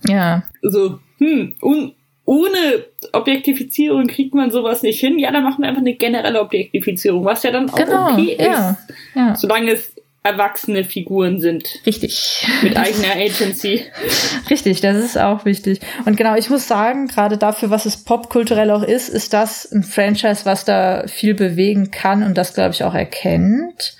[0.06, 0.42] Ja.
[0.62, 1.92] so, hm, un,
[2.24, 5.18] ohne Objektifizierung kriegt man sowas nicht hin.
[5.18, 8.12] Ja, dann machen wir einfach eine generelle Objektifizierung, was ja dann auch Genau.
[8.12, 8.70] okay ja.
[8.70, 8.94] ist.
[9.14, 9.34] Ja.
[9.36, 11.66] Solange es erwachsene Figuren sind.
[11.86, 12.46] Richtig.
[12.62, 13.86] Mit eigener Agency.
[14.50, 15.80] Richtig, das ist auch wichtig.
[16.04, 19.82] Und genau, ich muss sagen, gerade dafür, was es popkulturell auch ist, ist das ein
[19.82, 23.94] Franchise, was da viel bewegen kann und das, glaube ich, auch erkennt.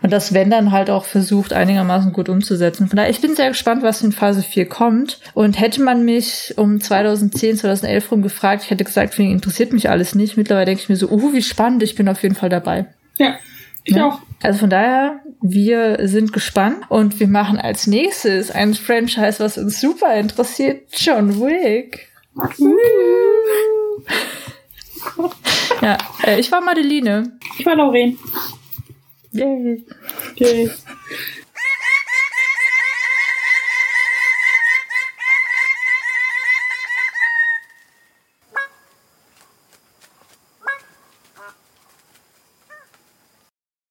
[0.00, 2.86] Und das, wenn dann halt auch versucht, einigermaßen gut umzusetzen.
[2.86, 5.18] Von daher, ich bin sehr gespannt, was in Phase 4 kommt.
[5.34, 9.72] Und hätte man mich um 2010, 2011 rum gefragt, ich hätte gesagt, finde ich, interessiert
[9.72, 10.36] mich alles nicht.
[10.36, 12.86] Mittlerweile denke ich mir so, uh, wie spannend, ich bin auf jeden Fall dabei.
[13.18, 13.36] Ja,
[13.88, 14.06] ich Ja.
[14.08, 14.18] auch.
[14.42, 19.80] Also von daher, wir sind gespannt und wir machen als nächstes ein Franchise, was uns
[19.80, 22.08] super interessiert, John Wick.
[25.82, 27.38] ja, äh, ich war Madeline.
[27.58, 28.18] Ich war Lauren.
[29.32, 29.84] Yay.
[30.36, 30.70] Yay.